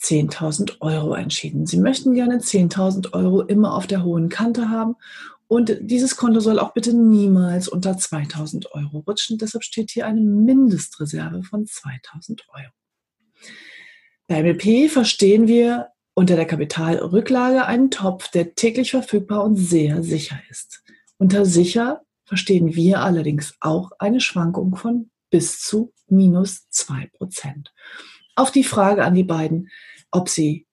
10.000 0.01 0.77
Euro 0.81 1.13
entschieden. 1.13 1.65
Sie 1.65 1.77
möchten 1.77 2.13
gerne 2.13 2.37
10.000 2.37 3.13
Euro 3.13 3.41
immer 3.41 3.75
auf 3.75 3.87
der 3.87 4.03
hohen 4.03 4.29
Kante 4.29 4.69
haben 4.69 4.95
und 5.47 5.77
dieses 5.81 6.15
Konto 6.15 6.39
soll 6.41 6.59
auch 6.59 6.73
bitte 6.73 6.93
niemals 6.93 7.67
unter 7.67 7.93
2.000 7.93 8.67
Euro 8.71 8.99
rutschen. 8.99 9.39
Deshalb 9.39 9.63
steht 9.63 9.89
hier 9.89 10.05
eine 10.05 10.21
Mindestreserve 10.21 11.41
von 11.41 11.65
2.000 11.65 12.41
Euro. 12.53 12.71
Bei 14.27 14.43
MLP 14.43 14.91
verstehen 14.91 15.47
wir 15.47 15.89
unter 16.13 16.35
der 16.35 16.45
Kapitalrücklage 16.45 17.65
einen 17.65 17.89
Topf, 17.89 18.29
der 18.29 18.53
täglich 18.53 18.91
verfügbar 18.91 19.43
und 19.43 19.55
sehr 19.55 20.03
sicher 20.03 20.39
ist. 20.51 20.83
Unter 21.17 21.47
sicher 21.47 22.03
verstehen 22.25 22.75
wir 22.75 23.01
allerdings 23.01 23.55
auch 23.59 23.91
eine 23.97 24.21
Schwankung 24.21 24.75
von 24.75 25.09
bis 25.31 25.61
zu 25.61 25.93
minus 26.07 26.67
2%. 26.71 27.69
Auf 28.39 28.51
die 28.51 28.63
Frage 28.63 29.03
an 29.03 29.15
die 29.15 29.25
beiden, 29.25 29.69
ob 30.11 30.29
sie 30.29 30.65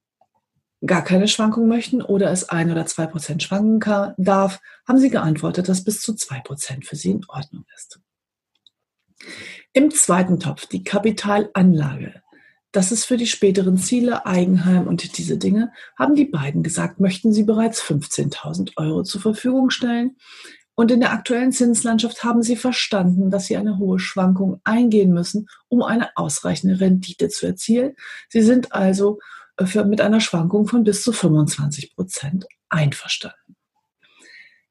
gar 0.86 1.02
keine 1.02 1.26
Schwankung 1.26 1.66
möchten 1.66 2.00
oder 2.00 2.30
es 2.30 2.48
ein 2.48 2.70
oder 2.70 2.86
zwei 2.86 3.06
Prozent 3.06 3.42
schwanken 3.42 3.80
kann, 3.80 4.14
darf, 4.18 4.60
haben 4.86 5.00
sie 5.00 5.10
geantwortet, 5.10 5.68
dass 5.68 5.82
bis 5.82 6.00
zu 6.00 6.14
zwei 6.14 6.38
Prozent 6.38 6.86
für 6.86 6.94
sie 6.94 7.10
in 7.10 7.24
Ordnung 7.26 7.64
ist. 7.74 7.98
Im 9.72 9.90
zweiten 9.90 10.38
Topf 10.38 10.66
die 10.66 10.84
Kapitalanlage. 10.84 12.22
Das 12.70 12.92
ist 12.92 13.04
für 13.04 13.16
die 13.16 13.26
späteren 13.26 13.78
Ziele, 13.78 14.26
Eigenheim 14.26 14.86
und 14.86 15.18
diese 15.18 15.36
Dinge, 15.36 15.72
haben 15.98 16.14
die 16.14 16.26
beiden 16.26 16.62
gesagt, 16.62 17.00
möchten 17.00 17.32
sie 17.32 17.42
bereits 17.42 17.82
15.000 17.82 18.76
Euro 18.76 19.02
zur 19.02 19.20
Verfügung 19.20 19.70
stellen. 19.70 20.18
Und 20.76 20.90
in 20.90 21.00
der 21.00 21.12
aktuellen 21.12 21.52
Zinslandschaft 21.52 22.22
haben 22.22 22.42
sie 22.42 22.54
verstanden, 22.54 23.30
dass 23.30 23.46
sie 23.46 23.56
eine 23.56 23.78
hohe 23.78 23.98
Schwankung 23.98 24.60
eingehen 24.62 25.12
müssen, 25.12 25.48
um 25.68 25.82
eine 25.82 26.14
ausreichende 26.16 26.78
Rendite 26.80 27.30
zu 27.30 27.46
erzielen. 27.46 27.94
Sie 28.28 28.42
sind 28.42 28.72
also 28.72 29.18
für, 29.64 29.86
mit 29.86 30.02
einer 30.02 30.20
Schwankung 30.20 30.68
von 30.68 30.84
bis 30.84 31.02
zu 31.02 31.12
25 31.12 31.96
Prozent 31.96 32.46
einverstanden. 32.68 33.56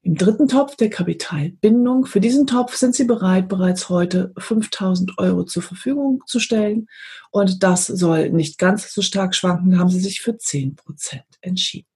Im 0.03 0.13
dritten 0.13 0.47
Topf 0.47 0.75
der 0.75 0.91
Kapitalbindung. 0.91 2.05
Für 2.05 2.21
diesen 2.21 2.45
Topf 2.45 2.75
sind 2.75 2.93
Sie 2.93 3.05
bereit, 3.05 3.50
bereits 3.50 3.89
heute 3.89 4.31
5000 4.38 5.17
Euro 5.17 5.45
zur 5.45 5.63
Verfügung 5.63 6.21
zu 6.27 6.39
stellen. 6.39 6.85
Und 7.31 7.63
das 7.63 7.88
soll 7.88 8.29
nicht 8.29 8.59
ganz 8.59 8.93
so 8.93 9.01
stark 9.01 9.33
schwanken. 9.33 9.79
Haben 9.79 9.89
Sie 9.89 10.00
sich 10.00 10.21
für 10.21 10.38
10 10.38 10.75
Prozent 10.75 11.25
entschieden. 11.41 11.88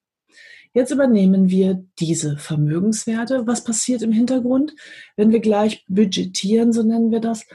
Jetzt 0.73 0.91
übernehmen 0.91 1.49
wir 1.49 1.83
diese 1.99 2.37
Vermögenswerte. 2.37 3.47
Was 3.47 3.63
passiert 3.63 4.01
im 4.01 4.11
Hintergrund? 4.11 4.73
Wenn 5.15 5.31
wir 5.31 5.39
gleich 5.39 5.83
budgetieren, 5.87 6.73
so 6.73 6.83
nennen 6.83 7.11
wir 7.11 7.19
das, 7.19 7.45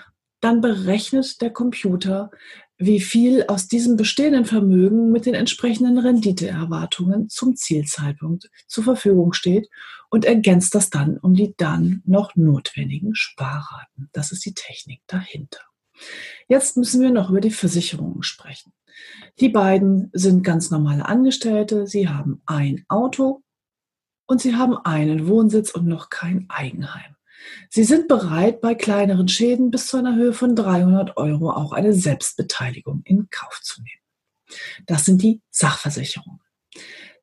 dann 0.41 0.61
berechnet 0.61 1.41
der 1.41 1.51
Computer, 1.51 2.31
wie 2.77 3.01
viel 3.01 3.45
aus 3.47 3.69
diesem 3.69 3.97
bestehenden 3.97 4.45
Vermögen 4.45 5.13
mit 5.13 5.27
den 5.27 5.35
entsprechenden 5.35 5.97
Renditeerwartungen 5.97 7.29
zum 7.29 7.55
Zielzeitpunkt 7.55 8.51
zur 8.67 8.83
Verfügung 8.83 9.33
steht 9.33 9.69
und 10.11 10.25
ergänzt 10.25 10.75
das 10.75 10.91
dann 10.91 11.17
um 11.19 11.35
die 11.35 11.55
dann 11.57 12.03
noch 12.05 12.35
notwendigen 12.35 13.15
Sparraten. 13.15 14.11
Das 14.13 14.33
ist 14.33 14.45
die 14.45 14.55
Technik 14.55 15.01
dahinter. 15.07 15.61
Jetzt 16.49 16.77
müssen 16.77 17.01
wir 17.01 17.11
noch 17.11 17.31
über 17.31 17.41
die 17.41 17.51
Versicherungen 17.51 18.23
sprechen. 18.23 18.73
Die 19.41 19.49
beiden 19.49 20.11
sind 20.13 20.43
ganz 20.43 20.71
normale 20.71 21.07
Angestellte. 21.07 21.87
Sie 21.87 22.09
haben 22.09 22.43
ein 22.47 22.85
Auto 22.89 23.43
und 24.27 24.41
sie 24.41 24.55
haben 24.55 24.77
einen 24.77 25.27
Wohnsitz 25.27 25.71
und 25.71 25.87
noch 25.87 26.11
kein 26.11 26.47
Eigenheim. 26.49 27.17
Sie 27.69 27.85
sind 27.85 28.09
bereit, 28.09 28.61
bei 28.61 28.75
kleineren 28.75 29.29
Schäden 29.29 29.71
bis 29.71 29.89
zu 29.89 29.99
einer 29.99 30.15
Höhe 30.15 30.33
von 30.33 30.57
300 30.57 31.17
Euro 31.17 31.51
auch 31.51 31.73
eine 31.73 31.93
Selbstbeteiligung 31.93 33.03
in 33.05 33.29
Kauf 33.31 33.61
zu 33.63 33.83
nehmen. 33.83 34.01
Das 34.87 35.05
sind 35.05 35.23
die 35.23 35.43
Sachversicherungen. 35.51 36.41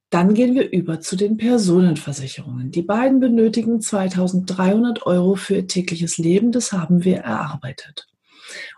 Dann 0.09 0.33
gehen 0.33 0.55
wir 0.55 0.69
über 0.71 0.99
zu 0.99 1.15
den 1.15 1.37
Personenversicherungen. 1.37 2.71
Die 2.71 2.81
beiden 2.81 3.21
benötigen 3.21 3.79
2300 3.79 5.05
Euro 5.05 5.35
für 5.35 5.55
ihr 5.55 5.67
tägliches 5.67 6.17
Leben. 6.17 6.51
Das 6.51 6.73
haben 6.73 7.05
wir 7.05 7.19
erarbeitet. 7.19 8.07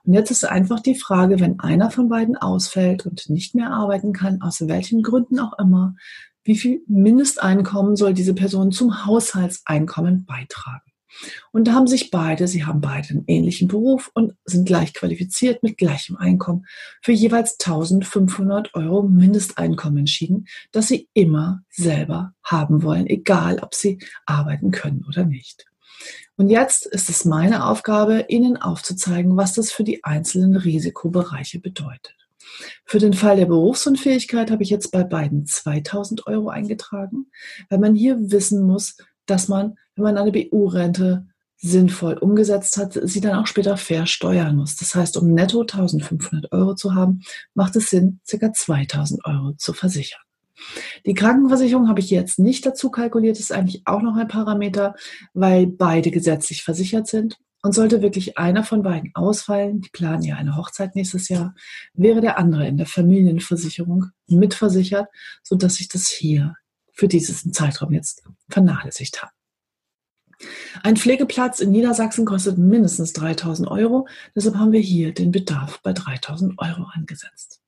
Und 0.03 0.13
jetzt 0.13 0.31
ist 0.31 0.45
einfach 0.45 0.79
die 0.79 0.95
Frage, 0.95 1.39
wenn 1.39 1.59
einer 1.59 1.91
von 1.91 2.09
beiden 2.09 2.37
ausfällt 2.37 3.05
und 3.05 3.29
nicht 3.29 3.55
mehr 3.55 3.71
arbeiten 3.71 4.13
kann, 4.13 4.41
aus 4.41 4.67
welchen 4.67 5.03
Gründen 5.03 5.39
auch 5.39 5.57
immer, 5.59 5.95
wie 6.43 6.57
viel 6.57 6.81
Mindesteinkommen 6.87 7.95
soll 7.95 8.13
diese 8.13 8.33
Person 8.33 8.71
zum 8.71 9.05
Haushaltseinkommen 9.05 10.25
beitragen? 10.25 10.93
Und 11.51 11.67
da 11.67 11.73
haben 11.73 11.87
sich 11.87 12.11
beide, 12.11 12.47
sie 12.47 12.65
haben 12.65 12.81
beide 12.81 13.09
einen 13.09 13.23
ähnlichen 13.27 13.67
Beruf 13.67 14.09
und 14.13 14.33
sind 14.45 14.65
gleich 14.65 14.93
qualifiziert 14.93 15.63
mit 15.63 15.77
gleichem 15.77 16.17
Einkommen 16.17 16.65
für 17.01 17.11
jeweils 17.11 17.57
1500 17.59 18.73
Euro 18.73 19.03
Mindesteinkommen 19.03 19.99
entschieden, 19.99 20.47
das 20.71 20.87
sie 20.87 21.09
immer 21.13 21.61
selber 21.69 22.33
haben 22.43 22.83
wollen, 22.83 23.07
egal 23.07 23.59
ob 23.59 23.75
sie 23.75 23.99
arbeiten 24.25 24.71
können 24.71 25.05
oder 25.07 25.25
nicht. 25.25 25.65
Und 26.35 26.49
jetzt 26.49 26.85
ist 26.85 27.09
es 27.09 27.25
meine 27.25 27.65
Aufgabe, 27.67 28.25
Ihnen 28.27 28.57
aufzuzeigen, 28.57 29.37
was 29.37 29.53
das 29.53 29.71
für 29.71 29.83
die 29.83 30.03
einzelnen 30.03 30.55
Risikobereiche 30.55 31.59
bedeutet. 31.59 32.15
Für 32.85 32.99
den 32.99 33.13
Fall 33.13 33.37
der 33.37 33.45
Berufsunfähigkeit 33.45 34.51
habe 34.51 34.63
ich 34.63 34.69
jetzt 34.69 34.91
bei 34.91 35.03
beiden 35.03 35.45
2000 35.45 36.27
Euro 36.27 36.49
eingetragen, 36.49 37.27
weil 37.69 37.79
man 37.79 37.95
hier 37.95 38.17
wissen 38.31 38.65
muss, 38.65 38.97
dass 39.25 39.47
man, 39.47 39.77
wenn 39.95 40.03
man 40.03 40.17
eine 40.17 40.31
BU-Rente 40.31 41.27
sinnvoll 41.57 42.15
umgesetzt 42.15 42.77
hat, 42.77 42.99
sie 43.01 43.21
dann 43.21 43.39
auch 43.39 43.47
später 43.47 43.77
versteuern 43.77 44.57
muss. 44.57 44.75
Das 44.75 44.95
heißt, 44.95 45.15
um 45.17 45.33
netto 45.33 45.61
1500 45.61 46.51
Euro 46.51 46.75
zu 46.75 46.93
haben, 46.93 47.21
macht 47.53 47.75
es 47.77 47.89
Sinn, 47.89 48.19
ca. 48.29 48.51
2000 48.51 49.25
Euro 49.25 49.53
zu 49.53 49.71
versichern. 49.71 50.21
Die 51.05 51.13
Krankenversicherung 51.13 51.87
habe 51.87 51.99
ich 51.99 52.09
jetzt 52.09 52.39
nicht 52.39 52.65
dazu 52.65 52.89
kalkuliert, 52.89 53.39
ist 53.39 53.51
eigentlich 53.51 53.83
auch 53.85 54.01
noch 54.01 54.15
ein 54.15 54.27
Parameter, 54.27 54.95
weil 55.33 55.67
beide 55.67 56.11
gesetzlich 56.11 56.63
versichert 56.63 57.07
sind. 57.07 57.37
Und 57.65 57.73
sollte 57.73 58.01
wirklich 58.01 58.37
einer 58.37 58.65
von 58.65 58.83
beiden 58.83 59.11
ausfallen, 59.13 59.79
die 59.79 59.89
planen 59.89 60.21
ja 60.21 60.35
eine 60.35 60.57
Hochzeit 60.57 60.95
nächstes 60.95 61.29
Jahr, 61.29 61.55
wäre 61.93 62.19
der 62.19 62.37
andere 62.37 62.67
in 62.67 62.75
der 62.75 62.85
Familienversicherung 62.85 64.07
mitversichert, 64.27 65.07
sodass 65.43 65.79
ich 65.79 65.87
das 65.87 66.09
hier 66.09 66.55
für 66.91 67.07
diesen 67.07 67.53
Zeitraum 67.53 67.93
jetzt 67.93 68.23
vernachlässigt 68.49 69.21
habe. 69.21 69.31
Ein 70.81 70.97
Pflegeplatz 70.97 71.61
in 71.61 71.71
Niedersachsen 71.71 72.25
kostet 72.25 72.57
mindestens 72.57 73.13
3000 73.13 73.69
Euro. 73.69 74.07
Deshalb 74.35 74.55
haben 74.55 74.73
wir 74.73 74.81
hier 74.81 75.13
den 75.13 75.31
Bedarf 75.31 75.81
bei 75.81 75.93
3000 75.93 76.59
Euro 76.59 76.83
angesetzt. 76.93 77.62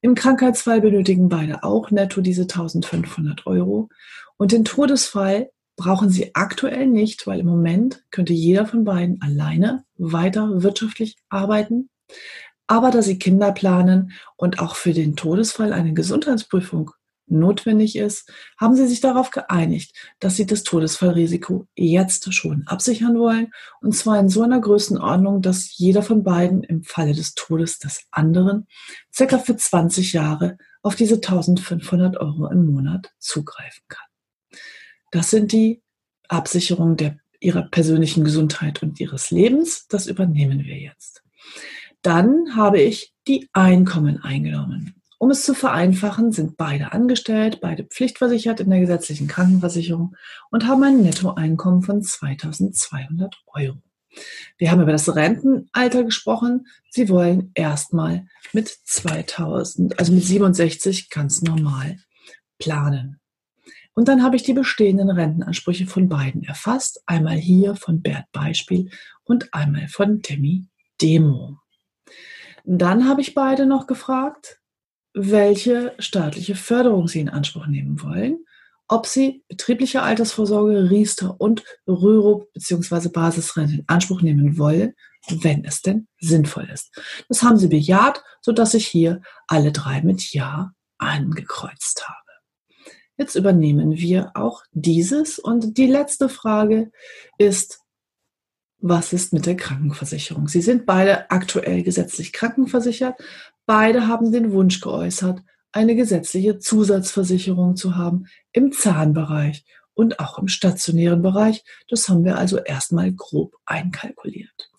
Im 0.00 0.14
Krankheitsfall 0.14 0.80
benötigen 0.80 1.28
beide 1.28 1.62
auch 1.62 1.90
netto 1.90 2.20
diese 2.20 2.42
1500 2.42 3.46
Euro. 3.46 3.88
Und 4.36 4.52
den 4.52 4.64
Todesfall 4.64 5.50
brauchen 5.76 6.10
sie 6.10 6.34
aktuell 6.34 6.86
nicht, 6.86 7.26
weil 7.26 7.40
im 7.40 7.46
Moment 7.46 8.04
könnte 8.10 8.32
jeder 8.32 8.66
von 8.66 8.84
beiden 8.84 9.20
alleine 9.22 9.84
weiter 9.96 10.62
wirtschaftlich 10.62 11.16
arbeiten. 11.28 11.88
Aber 12.66 12.90
da 12.90 13.02
sie 13.02 13.18
Kinder 13.18 13.52
planen 13.52 14.12
und 14.36 14.60
auch 14.60 14.76
für 14.76 14.92
den 14.92 15.16
Todesfall 15.16 15.72
eine 15.72 15.92
Gesundheitsprüfung 15.92 16.92
notwendig 17.30 17.96
ist, 17.96 18.30
haben 18.58 18.74
sie 18.74 18.86
sich 18.86 19.00
darauf 19.00 19.30
geeinigt, 19.30 19.94
dass 20.18 20.36
sie 20.36 20.46
das 20.46 20.62
Todesfallrisiko 20.62 21.66
jetzt 21.76 22.32
schon 22.34 22.64
absichern 22.66 23.18
wollen. 23.18 23.52
Und 23.80 23.94
zwar 23.94 24.18
in 24.18 24.28
so 24.28 24.42
einer 24.42 24.60
Größenordnung, 24.60 25.42
dass 25.42 25.76
jeder 25.76 26.02
von 26.02 26.22
beiden 26.22 26.62
im 26.62 26.82
Falle 26.82 27.14
des 27.14 27.34
Todes 27.34 27.78
des 27.78 28.06
anderen 28.10 28.66
circa 29.12 29.38
für 29.38 29.56
20 29.56 30.12
Jahre 30.12 30.56
auf 30.82 30.94
diese 30.94 31.16
1500 31.16 32.16
Euro 32.18 32.48
im 32.48 32.66
Monat 32.66 33.12
zugreifen 33.18 33.82
kann. 33.88 34.06
Das 35.10 35.30
sind 35.30 35.52
die 35.52 35.82
Absicherungen 36.28 36.96
der, 36.96 37.18
ihrer 37.40 37.62
persönlichen 37.62 38.24
Gesundheit 38.24 38.82
und 38.82 39.00
ihres 39.00 39.30
Lebens. 39.30 39.86
Das 39.88 40.06
übernehmen 40.06 40.64
wir 40.64 40.78
jetzt. 40.78 41.22
Dann 42.02 42.56
habe 42.56 42.80
ich 42.80 43.12
die 43.26 43.48
Einkommen 43.52 44.22
eingenommen. 44.22 44.99
Um 45.20 45.30
es 45.30 45.44
zu 45.44 45.52
vereinfachen, 45.52 46.32
sind 46.32 46.56
beide 46.56 46.92
angestellt, 46.92 47.60
beide 47.60 47.84
pflichtversichert 47.84 48.60
in 48.60 48.70
der 48.70 48.80
gesetzlichen 48.80 49.28
Krankenversicherung 49.28 50.16
und 50.50 50.66
haben 50.66 50.82
ein 50.82 51.02
Nettoeinkommen 51.02 51.82
von 51.82 52.02
2200 52.02 53.36
Euro. 53.48 53.76
Wir 54.56 54.70
haben 54.70 54.80
über 54.80 54.92
das 54.92 55.14
Rentenalter 55.14 56.04
gesprochen. 56.04 56.68
Sie 56.88 57.10
wollen 57.10 57.50
erstmal 57.52 58.28
mit 58.54 58.68
2000, 58.68 59.98
also 59.98 60.10
mit 60.14 60.24
67 60.24 61.10
ganz 61.10 61.42
normal 61.42 61.98
planen. 62.58 63.20
Und 63.92 64.08
dann 64.08 64.22
habe 64.22 64.36
ich 64.36 64.42
die 64.42 64.54
bestehenden 64.54 65.10
Rentenansprüche 65.10 65.86
von 65.86 66.08
beiden 66.08 66.44
erfasst. 66.44 67.02
Einmal 67.04 67.36
hier 67.36 67.76
von 67.76 68.00
Bert 68.00 68.24
Beispiel 68.32 68.90
und 69.24 69.52
einmal 69.52 69.86
von 69.88 70.22
Demi 70.22 70.68
Demo. 70.98 71.58
Dann 72.64 73.06
habe 73.06 73.20
ich 73.20 73.34
beide 73.34 73.66
noch 73.66 73.86
gefragt, 73.86 74.60
welche 75.14 75.94
staatliche 75.98 76.54
Förderung 76.54 77.08
sie 77.08 77.20
in 77.20 77.28
Anspruch 77.28 77.66
nehmen 77.66 78.02
wollen, 78.02 78.44
ob 78.88 79.06
sie 79.06 79.44
betriebliche 79.48 80.02
Altersvorsorge, 80.02 80.90
Riester 80.90 81.40
und 81.40 81.64
Rürup 81.86 82.52
bzw. 82.52 83.08
Basisrente 83.08 83.74
in 83.74 83.84
Anspruch 83.86 84.22
nehmen 84.22 84.58
wollen, 84.58 84.94
wenn 85.28 85.64
es 85.64 85.82
denn 85.82 86.08
sinnvoll 86.18 86.68
ist. 86.72 86.90
Das 87.28 87.42
haben 87.42 87.56
sie 87.56 87.68
bejaht, 87.68 88.22
sodass 88.40 88.74
ich 88.74 88.86
hier 88.86 89.22
alle 89.46 89.72
drei 89.72 90.02
mit 90.02 90.32
Ja 90.32 90.72
angekreuzt 90.98 92.08
habe. 92.08 92.16
Jetzt 93.16 93.34
übernehmen 93.34 93.92
wir 93.96 94.32
auch 94.34 94.62
dieses 94.72 95.38
und 95.38 95.76
die 95.76 95.86
letzte 95.86 96.28
Frage 96.28 96.90
ist, 97.38 97.80
was 98.78 99.12
ist 99.12 99.32
mit 99.32 99.44
der 99.46 99.56
Krankenversicherung? 99.56 100.48
Sie 100.48 100.62
sind 100.62 100.86
beide 100.86 101.30
aktuell 101.30 101.82
gesetzlich 101.82 102.32
krankenversichert. 102.32 103.20
Beide 103.70 104.08
haben 104.08 104.32
den 104.32 104.50
Wunsch 104.50 104.80
geäußert, 104.80 105.44
eine 105.70 105.94
gesetzliche 105.94 106.58
Zusatzversicherung 106.58 107.76
zu 107.76 107.94
haben 107.94 108.26
im 108.50 108.72
Zahnbereich 108.72 109.64
und 109.94 110.18
auch 110.18 110.40
im 110.40 110.48
stationären 110.48 111.22
Bereich. 111.22 111.62
Das 111.88 112.08
haben 112.08 112.24
wir 112.24 112.36
also 112.36 112.58
erstmal 112.58 113.12
grob 113.12 113.54
einkalkuliert. 113.66 114.72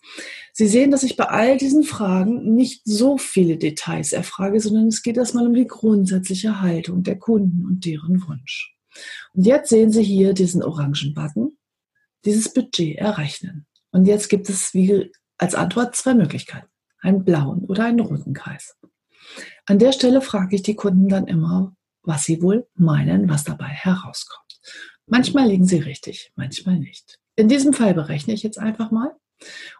Sie 0.52 0.68
sehen, 0.68 0.92
dass 0.92 1.04
ich 1.04 1.16
bei 1.16 1.24
all 1.30 1.56
diesen 1.58 1.84
Fragen 1.84 2.54
nicht 2.54 2.82
so 2.84 3.18
viele 3.18 3.56
Details 3.56 4.12
erfrage, 4.12 4.60
sondern 4.60 4.88
es 4.88 5.04
geht 5.04 5.16
erstmal 5.16 5.48
um 5.48 5.54
die 5.54 5.68
grundsätzliche 5.68 6.60
Haltung 6.60 7.02
der 7.04 7.18
Kunden 7.18 7.66
und 7.66 7.86
deren 7.86 8.22
Wunsch. 8.28 8.76
Und 9.34 9.46
jetzt 9.46 9.70
sehen 9.70 9.94
Sie 9.94 10.04
hier 10.04 10.34
diesen 10.34 10.62
orangen 10.62 11.13
Button, 11.13 11.58
dieses 12.26 12.54
Budget 12.54 12.98
errechnen. 12.98 13.68
Und 13.92 14.06
jetzt 14.06 14.28
gibt 14.28 14.50
es 14.50 14.74
wie 14.74 15.13
als 15.38 15.56
Antwort 15.56 15.96
zwei 15.96 16.13
Möglichkeiten, 16.13 16.68
einen 17.02 17.24
blauen 17.24 17.66
oder 17.66 17.86
einen 17.86 18.00
roten 18.00 18.34
Kreis. 18.34 18.78
An 19.66 19.80
der 19.80 19.92
Stelle 19.92 20.22
frage 20.22 20.56
ich 20.56 20.64
die 20.64 20.76
Kunden 20.76 21.10
dann 21.10 21.28
immer, 21.28 21.76
was 22.04 22.24
sie 22.24 22.42
wohl 22.42 22.68
meinen, 22.76 23.30
was 23.30 23.44
dabei 23.44 23.68
herauskommt. 23.68 24.60
Manchmal 25.06 25.48
liegen 25.48 25.66
sie 25.66 25.80
richtig, 25.80 26.32
manchmal 26.36 26.80
nicht. 26.80 27.20
In 27.36 27.48
diesem 27.48 27.74
Fall 27.74 27.94
berechne 27.94 28.34
ich 28.34 28.44
jetzt 28.44 28.58
einfach 28.58 28.92
mal. 28.92 29.16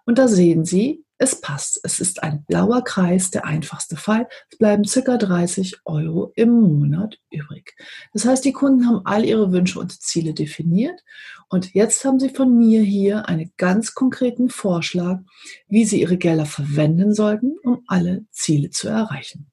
Und 0.06 0.18
da 0.18 0.28
sehen 0.28 0.66
Sie, 0.66 1.06
es 1.22 1.40
passt. 1.40 1.80
Es 1.84 2.00
ist 2.00 2.24
ein 2.24 2.44
blauer 2.46 2.84
Kreis, 2.84 3.30
der 3.30 3.46
einfachste 3.46 3.96
Fall. 3.96 4.28
Es 4.50 4.58
bleiben 4.58 4.86
circa 4.86 5.18
30 5.18 5.82
Euro 5.86 6.32
im 6.36 6.50
Monat 6.50 7.20
übrig. 7.30 7.76
Das 8.12 8.26
heißt, 8.26 8.44
die 8.44 8.54
Kunden 8.54 8.88
haben 8.88 9.06
all 9.06 9.24
ihre 9.24 9.52
Wünsche 9.52 9.80
und 9.80 10.02
Ziele 10.02 10.34
definiert. 10.34 11.00
Und 11.48 11.76
jetzt 11.76 12.04
haben 12.06 12.20
sie 12.20 12.30
von 12.30 12.58
mir 12.58 12.82
hier 12.82 13.30
einen 13.30 13.52
ganz 13.58 13.94
konkreten 13.94 14.50
Vorschlag, 14.50 15.20
wie 15.68 15.86
sie 15.86 16.02
ihre 16.02 16.18
Gelder 16.18 16.48
verwenden 16.48 17.14
sollten, 17.14 17.56
um 17.64 17.84
alle 17.86 18.26
Ziele 18.32 18.72
zu 18.72 18.88
erreichen. 18.88 19.52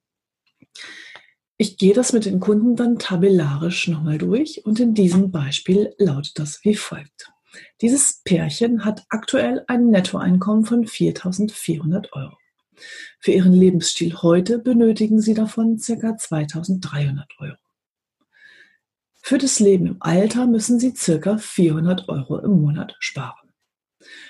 Ich 1.59 1.76
gehe 1.76 1.92
das 1.92 2.14
mit 2.14 2.24
den 2.24 2.40
Kunden 2.40 2.76
dann 2.76 2.98
tabellarisch 2.98 3.88
nochmal 3.88 4.16
durch 4.16 4.64
und 4.64 4.81
in 4.81 4.94
diesem 4.94 5.31
Beispiel 5.31 5.92
lautet 5.98 6.38
das 6.38 6.61
wie 6.62 6.76
folgt. 6.76 7.31
Dieses 7.80 8.22
Pärchen 8.24 8.84
hat 8.84 9.04
aktuell 9.08 9.64
ein 9.68 9.88
Nettoeinkommen 9.88 10.64
von 10.64 10.84
4.400 10.84 12.12
Euro. 12.12 12.37
Für 13.20 13.32
ihren 13.32 13.52
Lebensstil 13.52 14.14
heute 14.22 14.58
benötigen 14.58 15.20
sie 15.20 15.34
davon 15.34 15.78
ca. 15.78 15.92
2.300 15.92 17.24
Euro. 17.38 17.56
Für 19.16 19.38
das 19.38 19.61
Leben 19.61 19.87
im 19.87 19.96
Alter 20.00 20.46
müssen 20.46 20.78
sie 20.78 20.92
ca. 20.92 21.38
400 21.38 22.08
Euro 22.08 22.38
im 22.38 22.62
Monat 22.62 22.96
sparen. 22.98 23.48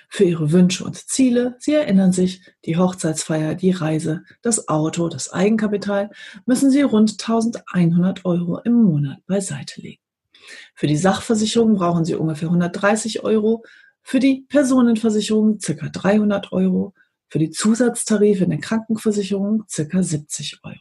Für 0.09 0.25
ihre 0.25 0.51
Wünsche 0.51 0.85
und 0.85 0.97
Ziele, 0.97 1.57
sie 1.59 1.75
erinnern 1.75 2.13
sich, 2.13 2.43
die 2.65 2.79
Hochzeitsfeier, 2.79 3.55
die 3.55 3.71
Reise, 3.71 4.25
das 4.43 4.69
Auto, 4.69 5.09
das 5.09 5.33
Eigenkapital, 5.33 6.11
müssen 6.47 6.71
sie 6.71 6.83
rund 6.83 7.13
1100 7.13 8.25
Euro 8.25 8.59
im 8.61 8.83
Monat 8.83 9.25
beiseite 9.27 9.83
legen. 9.83 10.03
Für 10.75 10.87
die 10.87 10.97
Sachversicherung 10.97 11.75
brauchen 11.75 12.05
Sie 12.05 12.15
ungefähr 12.15 12.49
130 12.49 13.23
Euro, 13.23 13.65
für 14.03 14.21
die 14.21 14.47
Personenversicherung 14.49 15.59
ca. 15.59 15.89
300 15.89 16.53
Euro, 16.53 16.95
für 17.29 17.39
die 17.39 17.51
Zusatztarife 17.51 18.45
in 18.45 18.51
der 18.51 18.61
Krankenversicherung 18.61 19.65
ca. 19.71 20.03
70 20.03 20.61
Euro. 20.65 20.81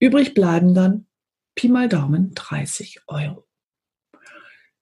Übrig 0.00 0.34
bleiben 0.34 0.74
dann 0.74 1.06
Pi 1.54 1.68
mal 1.68 1.88
Daumen 1.88 2.34
30 2.34 3.02
Euro. 3.06 3.44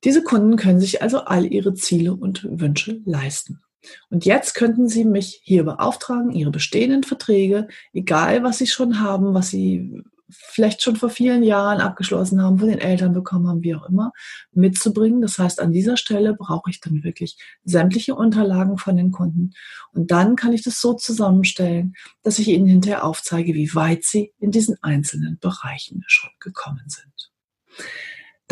Diese 0.05 0.25
Kunden 0.25 0.57
können 0.57 0.81
sich 0.81 1.03
also 1.03 1.19
all 1.21 1.47
ihre 1.47 1.75
Ziele 1.75 2.15
und 2.15 2.45
Wünsche 2.45 3.01
leisten. 3.05 3.63
Und 4.11 4.25
jetzt 4.25 4.55
könnten 4.55 4.89
Sie 4.89 5.05
mich 5.05 5.41
hier 5.45 5.65
beauftragen, 5.65 6.31
Ihre 6.31 6.51
bestehenden 6.51 7.03
Verträge, 7.03 7.69
egal 7.93 8.43
was 8.43 8.59
Sie 8.59 8.67
schon 8.67 9.01
haben, 9.01 9.35
was 9.35 9.51
Sie 9.51 10.03
vielleicht 10.33 10.83
schon 10.83 10.97
vor 10.97 11.11
vielen 11.11 11.43
Jahren 11.43 11.81
abgeschlossen 11.81 12.43
haben, 12.43 12.59
von 12.59 12.69
den 12.69 12.79
Eltern 12.79 13.13
bekommen 13.13 13.49
haben, 13.49 13.63
wie 13.63 13.75
auch 13.75 13.89
immer, 13.89 14.13
mitzubringen. 14.53 15.21
Das 15.21 15.39
heißt, 15.39 15.61
an 15.61 15.73
dieser 15.73 15.97
Stelle 15.97 16.35
brauche 16.35 16.71
ich 16.71 16.81
dann 16.81 17.05
wirklich 17.05 17.37
sämtliche 17.65 18.15
Unterlagen 18.15 18.79
von 18.79 18.97
den 18.97 19.13
Kunden. 19.13 19.53
Und 19.93 20.11
dann 20.11 20.37
kann 20.37 20.53
ich 20.53 20.63
das 20.63 20.81
so 20.81 20.95
zusammenstellen, 20.95 21.95
dass 22.23 22.39
ich 22.39 22.49
Ihnen 22.49 22.67
hinterher 22.67 23.05
aufzeige, 23.05 23.55
wie 23.55 23.75
weit 23.75 24.05
Sie 24.05 24.33
in 24.39 24.51
diesen 24.51 24.77
einzelnen 24.83 25.39
Bereichen 25.39 26.03
schon 26.07 26.31
gekommen 26.41 26.85
sind. 26.87 27.33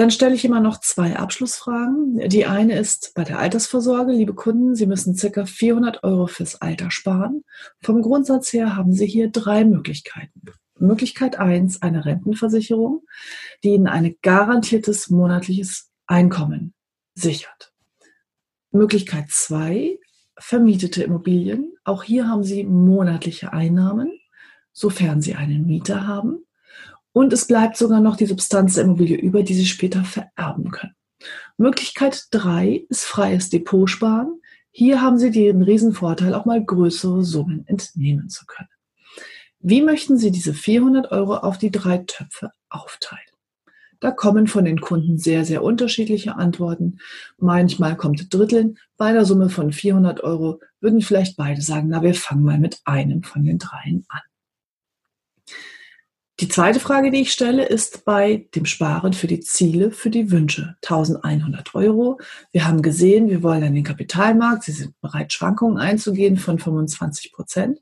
Dann 0.01 0.11
stelle 0.11 0.35
ich 0.35 0.47
immer 0.47 0.61
noch 0.61 0.81
zwei 0.81 1.17
Abschlussfragen. 1.17 2.27
Die 2.31 2.47
eine 2.47 2.79
ist 2.79 3.13
bei 3.15 3.23
der 3.23 3.39
Altersvorsorge. 3.39 4.13
Liebe 4.13 4.35
Kunden, 4.35 4.75
Sie 4.75 4.87
müssen 4.87 5.15
circa 5.15 5.45
400 5.45 6.05
Euro 6.05 6.27
fürs 6.27 6.63
Alter 6.63 6.91
sparen. 6.91 7.45
Vom 7.83 8.01
Grundsatz 8.01 8.51
her 8.55 8.77
haben 8.77 8.95
Sie 8.95 9.07
hier 9.07 9.31
drei 9.31 9.65
Möglichkeiten. 9.65 10.41
Möglichkeit 10.81 11.39
eins 11.39 11.83
eine 11.83 12.05
Rentenversicherung, 12.05 13.03
die 13.63 13.71
Ihnen 13.71 13.87
ein 13.87 14.17
garantiertes 14.23 15.11
monatliches 15.11 15.91
Einkommen 16.07 16.75
sichert. 17.15 17.73
Möglichkeit 18.73 19.31
zwei 19.31 19.99
vermietete 20.39 21.03
Immobilien. 21.03 21.73
Auch 21.85 22.03
hier 22.03 22.29
haben 22.29 22.45
Sie 22.45 22.65
monatliche 22.65 23.53
Einnahmen, 23.53 24.13
sofern 24.73 25.21
Sie 25.21 25.35
einen 25.35 25.67
Mieter 25.67 26.07
haben. 26.07 26.45
Und 27.13 27.33
es 27.33 27.47
bleibt 27.47 27.77
sogar 27.77 28.01
noch 28.01 28.17
die 28.17 28.27
Substanz 28.27 28.75
der 28.75 28.85
Immobilie 28.85 29.17
über, 29.17 29.43
die 29.43 29.55
Sie 29.55 29.67
später 29.67 30.05
vererben 30.05 30.71
können. 30.71 30.95
Möglichkeit 31.59 32.27
drei 32.31 32.87
ist 32.89 33.05
freies 33.05 33.51
Depot 33.51 33.91
sparen. 33.91 34.41
Hier 34.71 35.03
haben 35.03 35.19
Sie 35.19 35.31
den 35.31 35.63
Riesenvorteil, 35.63 36.35
auch 36.35 36.45
mal 36.45 36.65
größere 36.65 37.25
Summen 37.25 37.67
entnehmen 37.67 38.29
zu 38.29 38.47
können. 38.47 38.69
Wie 39.61 39.83
möchten 39.83 40.17
Sie 40.17 40.31
diese 40.31 40.55
400 40.55 41.13
Euro 41.13 41.37
auf 41.37 41.59
die 41.59 41.71
drei 41.71 41.99
Töpfe 41.99 42.53
aufteilen? 42.71 43.23
Da 44.01 44.11
kommen 44.11 44.47
von 44.47 44.65
den 44.65 44.81
Kunden 44.81 45.19
sehr, 45.19 45.45
sehr 45.45 45.63
unterschiedliche 45.63 46.37
Antworten. 46.37 46.99
Manchmal 47.37 47.97
kommt 47.97 48.33
Dritteln. 48.33 48.79
Bei 48.97 49.07
einer 49.07 49.27
Summe 49.27 49.51
von 49.51 49.73
400 49.73 50.23
Euro 50.23 50.61
würden 50.81 51.03
vielleicht 51.03 51.37
beide 51.37 51.61
sagen, 51.61 51.89
na, 51.91 52.03
wir 52.03 52.15
fangen 52.15 52.43
mal 52.43 52.59
mit 52.59 52.81
einem 52.87 53.23
von 53.23 53.45
den 53.45 53.59
dreien 53.59 54.07
an. 54.09 54.21
Die 56.41 56.49
zweite 56.49 56.81
Frage, 56.81 57.11
die 57.11 57.21
ich 57.21 57.33
stelle, 57.33 57.67
ist 57.67 58.07
bei 58.07 58.49
dem 58.55 58.65
Sparen 58.65 59.13
für 59.13 59.27
die 59.27 59.41
Ziele, 59.41 59.91
für 59.91 60.09
die 60.09 60.31
Wünsche. 60.31 60.75
1100 60.83 61.75
Euro. 61.75 62.19
Wir 62.51 62.67
haben 62.67 62.81
gesehen, 62.81 63.29
wir 63.29 63.43
wollen 63.43 63.63
an 63.63 63.75
den 63.75 63.85
Kapitalmarkt. 63.85 64.65
Sie 64.65 64.73
sind 64.73 64.99
bereit, 65.03 65.35
Schwankungen 65.35 65.77
einzugehen 65.77 66.39
von 66.39 66.59
25 66.59 67.35
Prozent. 67.35 67.81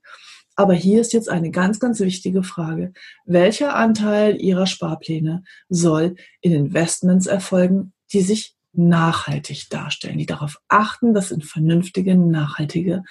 Aber 0.59 0.75
hier 0.75 1.01
ist 1.01 1.13
jetzt 1.13 1.29
eine 1.29 1.53
ganz, 1.53 1.79
ganz 1.79 2.01
wichtige 2.01 2.43
Frage. 2.43 2.93
Welcher 3.25 3.77
Anteil 3.77 4.43
Ihrer 4.43 4.67
Sparpläne 4.67 5.45
soll 5.69 6.17
in 6.41 6.51
Investments 6.51 7.27
erfolgen, 7.27 7.93
die 8.13 8.23
sich 8.23 8.57
nachhaltig 8.73 9.71
darstellen, 9.71 10.19
die 10.19 10.27
darauf 10.27 10.59
achten, 10.67 11.15
dass 11.15 11.31
in 11.31 11.43
vernünftige, 11.43 12.17
nachhaltige 12.17 13.05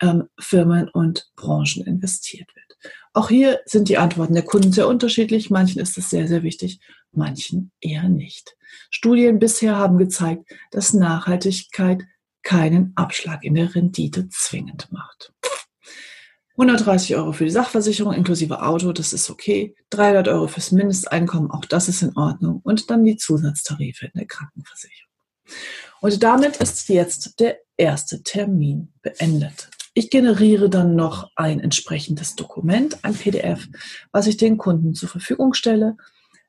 ähm, 0.00 0.28
Firmen 0.38 0.88
und 0.88 1.32
Branchen 1.34 1.84
investiert 1.84 2.54
wird? 2.54 2.92
Auch 3.12 3.28
hier 3.28 3.58
sind 3.66 3.88
die 3.88 3.98
Antworten 3.98 4.34
der 4.34 4.44
Kunden 4.44 4.70
sehr 4.70 4.86
unterschiedlich. 4.86 5.50
Manchen 5.50 5.82
ist 5.82 5.98
es 5.98 6.10
sehr, 6.10 6.28
sehr 6.28 6.44
wichtig, 6.44 6.78
manchen 7.10 7.72
eher 7.80 8.08
nicht. 8.08 8.56
Studien 8.90 9.40
bisher 9.40 9.74
haben 9.74 9.98
gezeigt, 9.98 10.48
dass 10.70 10.94
Nachhaltigkeit 10.94 12.04
keinen 12.44 12.92
Abschlag 12.94 13.42
in 13.42 13.56
der 13.56 13.74
Rendite 13.74 14.28
zwingend 14.28 14.92
macht. 14.92 15.32
130 16.56 17.16
Euro 17.16 17.32
für 17.32 17.44
die 17.44 17.50
Sachversicherung 17.50 18.12
inklusive 18.12 18.62
Auto, 18.62 18.92
das 18.92 19.12
ist 19.12 19.28
okay. 19.28 19.74
300 19.90 20.28
Euro 20.28 20.46
fürs 20.46 20.70
Mindesteinkommen, 20.70 21.50
auch 21.50 21.64
das 21.64 21.88
ist 21.88 22.02
in 22.02 22.16
Ordnung. 22.16 22.60
Und 22.62 22.90
dann 22.90 23.04
die 23.04 23.16
Zusatztarife 23.16 24.06
in 24.06 24.12
der 24.14 24.26
Krankenversicherung. 24.26 25.10
Und 26.00 26.22
damit 26.22 26.56
ist 26.58 26.88
jetzt 26.88 27.40
der 27.40 27.58
erste 27.76 28.22
Termin 28.22 28.92
beendet. 29.02 29.70
Ich 29.94 30.10
generiere 30.10 30.68
dann 30.68 30.96
noch 30.96 31.30
ein 31.34 31.60
entsprechendes 31.60 32.34
Dokument, 32.36 33.04
ein 33.04 33.14
PDF, 33.14 33.68
was 34.12 34.26
ich 34.26 34.36
den 34.36 34.58
Kunden 34.58 34.94
zur 34.94 35.08
Verfügung 35.08 35.54
stelle. 35.54 35.96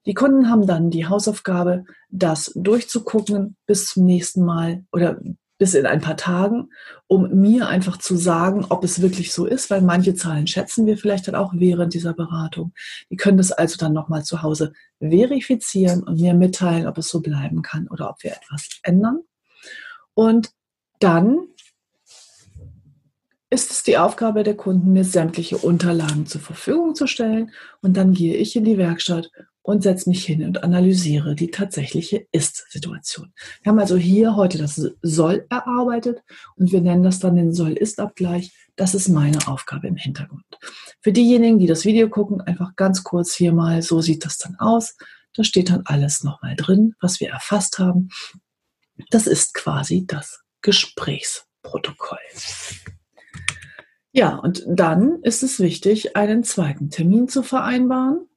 Die 0.06 0.14
Kunden 0.14 0.50
haben 0.50 0.68
dann 0.68 0.92
die 0.92 1.08
Hausaufgabe, 1.08 1.86
das 2.10 2.52
durchzugucken 2.56 3.56
bis 3.66 3.88
zum 3.88 4.06
nächsten 4.06 4.44
Mal 4.46 4.84
oder 4.92 5.20
bis 5.58 5.74
in 5.74 5.86
ein 5.86 6.02
paar 6.02 6.18
Tagen, 6.18 6.70
um 7.08 7.30
mir 7.30 7.68
einfach 7.68 7.98
zu 7.98 8.16
sagen, 8.16 8.66
ob 8.70 8.84
es 8.84 9.02
wirklich 9.02 9.32
so 9.32 9.46
ist, 9.46 9.70
weil 9.70 9.82
manche 9.82 10.16
Zahlen 10.16 10.48
schätzen 10.48 10.86
wir 10.86 10.98
vielleicht 10.98 11.28
dann 11.28 11.36
auch 11.36 11.54
während 11.56 11.94
dieser 11.94 12.14
Beratung. 12.14 12.74
Die 13.10 13.16
können 13.16 13.38
das 13.38 13.52
also 13.52 13.78
dann 13.78 13.94
nochmal 13.94 14.24
zu 14.24 14.42
Hause 14.42 14.74
verifizieren 15.00 16.04
und 16.04 16.20
mir 16.20 16.34
mitteilen, 16.34 16.88
ob 16.88 16.98
es 16.98 17.10
so 17.10 17.22
bleiben 17.22 17.62
kann 17.62 17.88
oder 17.88 18.10
ob 18.10 18.24
wir 18.24 18.32
etwas 18.32 18.68
ändern. 18.84 19.22
Und 20.14 20.52
dann 21.00 21.48
ist 23.56 23.72
es 23.72 23.84
die 23.84 23.98
Aufgabe 23.98 24.44
der 24.44 24.58
Kunden, 24.58 24.92
mir 24.92 25.06
sämtliche 25.06 25.58
Unterlagen 25.58 26.26
zur 26.26 26.42
Verfügung 26.42 26.94
zu 26.94 27.08
stellen 27.08 27.52
und 27.82 27.96
dann 27.96 28.14
gehe 28.14 28.36
ich 28.36 28.54
in 28.58 28.66
die 28.66 28.78
Werkstatt 28.78 29.32
und 29.62 29.82
setze 29.82 30.10
mich 30.10 30.26
hin 30.26 30.44
und 30.44 30.62
analysiere 30.62 31.36
die 31.36 31.52
tatsächliche 31.52 32.28
Ist-Situation. 32.34 33.34
Wir 33.64 33.72
haben 33.72 33.80
also 33.80 33.96
hier 33.96 34.36
heute 34.36 34.58
das 34.58 34.76
Soll 35.02 35.48
erarbeitet 35.50 36.22
und 36.58 36.74
wir 36.74 36.82
nennen 36.82 37.04
das 37.04 37.20
dann 37.20 37.38
den 37.38 37.54
Soll-Ist-Abgleich. 37.54 38.52
Das 38.76 38.94
ist 38.94 39.08
meine 39.08 39.48
Aufgabe 39.48 39.88
im 39.88 39.96
Hintergrund. 39.96 40.44
Für 41.00 41.14
diejenigen, 41.14 41.58
die 41.58 41.68
das 41.68 41.86
Video 41.86 42.10
gucken, 42.10 42.42
einfach 42.42 42.76
ganz 42.76 43.06
kurz 43.06 43.34
hier 43.34 43.54
mal, 43.54 43.82
so 43.82 44.02
sieht 44.02 44.26
das 44.26 44.38
dann 44.38 44.58
aus. 44.60 44.98
Da 45.34 45.46
steht 45.46 45.70
dann 45.70 45.84
alles 45.86 46.26
nochmal 46.26 46.58
drin, 46.58 46.94
was 47.00 47.22
wir 47.22 47.30
erfasst 47.30 47.80
haben. 47.80 48.10
Das 49.12 49.28
ist 49.28 49.54
quasi 49.54 50.06
das 50.06 50.42
Gesprächsprotokoll. 50.62 52.20
Ja, 54.18 54.38
und 54.38 54.64
dann 54.66 55.22
ist 55.24 55.44
es 55.44 55.60
wichtig, 55.60 56.16
einen 56.16 56.46
zweiten 56.46 56.90
Termin 56.90 57.28
zu 57.28 57.44
vereinbaren 57.44 58.30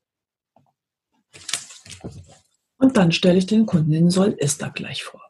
und 2.78 2.96
dann 2.96 3.12
stelle 3.12 3.38
ich 3.38 3.46
den 3.46 3.64
Kunden 3.64 3.92
den 3.92 4.10
Soll-Ist-Abgleich 4.10 5.04
vor. 5.04 5.27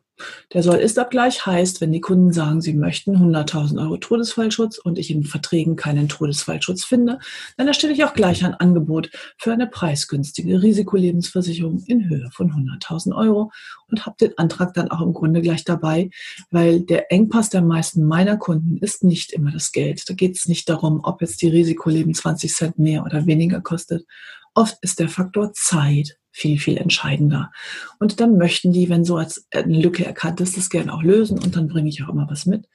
Der 0.52 0.62
Soll-Ist-Abgleich 0.62 1.46
heißt, 1.46 1.80
wenn 1.80 1.92
die 1.92 2.00
Kunden 2.00 2.32
sagen, 2.32 2.60
sie 2.60 2.74
möchten 2.74 3.16
100.000 3.16 3.80
Euro 3.80 3.96
Todesfallschutz 3.96 4.78
und 4.78 4.98
ich 4.98 5.10
in 5.10 5.24
Verträgen 5.24 5.76
keinen 5.76 6.08
Todesfallschutz 6.08 6.84
finde, 6.84 7.18
dann 7.56 7.68
erstelle 7.68 7.92
ich 7.92 8.04
auch 8.04 8.14
gleich 8.14 8.44
ein 8.44 8.54
Angebot 8.54 9.10
für 9.36 9.52
eine 9.52 9.66
preisgünstige 9.66 10.62
Risikolebensversicherung 10.62 11.82
in 11.86 12.08
Höhe 12.08 12.30
von 12.32 12.52
100.000 12.52 13.16
Euro 13.16 13.52
und 13.90 14.06
habe 14.06 14.16
den 14.20 14.36
Antrag 14.38 14.74
dann 14.74 14.90
auch 14.90 15.00
im 15.00 15.12
Grunde 15.12 15.42
gleich 15.42 15.64
dabei, 15.64 16.10
weil 16.50 16.80
der 16.80 17.12
Engpass 17.12 17.50
der 17.50 17.62
meisten 17.62 18.04
meiner 18.04 18.36
Kunden 18.36 18.78
ist 18.78 19.04
nicht 19.04 19.32
immer 19.32 19.52
das 19.52 19.72
Geld. 19.72 20.08
Da 20.08 20.14
geht 20.14 20.36
es 20.36 20.46
nicht 20.46 20.68
darum, 20.68 21.00
ob 21.02 21.20
jetzt 21.20 21.42
die 21.42 21.48
Risikoleben 21.48 22.14
20 22.14 22.54
Cent 22.54 22.78
mehr 22.78 23.04
oder 23.04 23.26
weniger 23.26 23.60
kostet. 23.60 24.06
Oft 24.54 24.78
ist 24.82 24.98
der 24.98 25.08
Faktor 25.08 25.52
Zeit 25.52 26.18
viel, 26.38 26.58
viel 26.58 26.76
entscheidender. 26.76 27.50
Und 27.98 28.20
dann 28.20 28.38
möchten 28.38 28.72
die, 28.72 28.88
wenn 28.88 29.04
so 29.04 29.16
als 29.16 29.46
eine 29.50 29.78
Lücke 29.78 30.04
erkannt 30.04 30.40
ist, 30.40 30.56
das 30.56 30.70
gerne 30.70 30.94
auch 30.94 31.02
lösen 31.02 31.38
und 31.38 31.56
dann 31.56 31.68
bringe 31.68 31.88
ich 31.88 32.02
auch 32.02 32.08
immer 32.08 32.28
was 32.30 32.46
mit. 32.46 32.68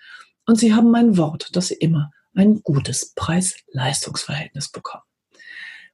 Und 0.45 0.60
sie 0.60 0.73
haben 0.73 0.91
mein 0.91 1.17
Wort, 1.17 1.56
dass 1.56 1.67
sie 1.67 1.76
immer 1.76 2.12
ein 2.36 2.62
gutes 2.63 3.13
Preis-Leistungs-Verhältnis 3.15 4.69
bekommen. 4.69 5.04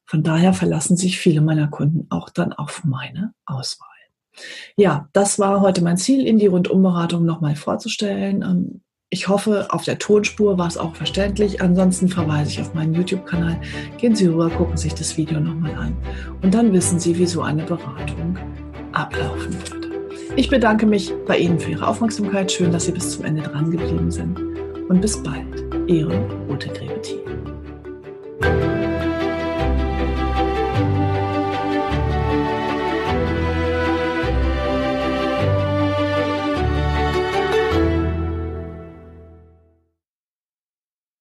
Von 0.06 0.24
daher 0.24 0.54
verlassen 0.54 0.98
sich 0.98 1.20
viele 1.20 1.42
meiner 1.42 1.68
Kunden 1.68 2.08
auch 2.10 2.30
dann 2.30 2.54
auf 2.54 2.84
meine 2.84 3.34
Auswahl. 3.46 3.88
Ja, 4.76 5.10
das 5.14 5.38
war 5.38 5.62
heute 5.62 5.82
mein 5.82 5.98
Ziel, 5.98 6.26
Ihnen 6.26 6.40
die 6.40 6.48
Rundumberatung 6.48 7.26
nochmal 7.26 7.56
vorzustellen. 7.56 8.80
Ich 9.12 9.28
hoffe, 9.28 9.66
auf 9.70 9.86
der 9.86 9.98
Tonspur 9.98 10.60
war 10.60 10.68
es 10.68 10.78
auch 10.78 10.96
verständlich. 10.96 11.64
Ansonsten 11.64 12.10
verweise 12.10 12.52
ich 12.52 12.62
auf 12.62 12.76
meinen 12.76 12.94
YouTube-Kanal. 12.94 13.60
Gehen 13.98 14.16
Sie 14.16 14.28
rüber, 14.28 14.52
gucken 14.52 14.78
sich 14.78 14.94
das 14.94 15.18
Video 15.18 15.40
nochmal 15.40 15.74
an. 15.74 15.98
Und 16.44 16.54
dann 16.54 16.72
wissen 16.74 17.00
Sie, 17.00 17.18
wie 17.18 17.26
so 17.26 17.42
eine 17.42 17.64
Beratung 17.64 18.38
ablaufen 18.92 19.54
würde. 19.54 19.90
Ich 20.36 20.48
bedanke 20.48 20.86
mich 20.86 21.12
bei 21.26 21.40
Ihnen 21.40 21.60
für 21.60 21.72
Ihre 21.72 21.88
Aufmerksamkeit. 21.88 22.52
Schön, 22.52 22.72
dass 22.72 22.86
Sie 22.86 22.92
bis 22.92 23.10
zum 23.10 23.26
Ende 23.26 23.42
dran 23.42 23.72
geblieben 23.72 24.12
sind. 24.12 24.40
Und 24.90 25.02
bis 25.02 25.24
bald. 25.24 25.66
Ihre 25.88 26.24
Ute 26.48 26.70
Grebethin. 26.70 27.18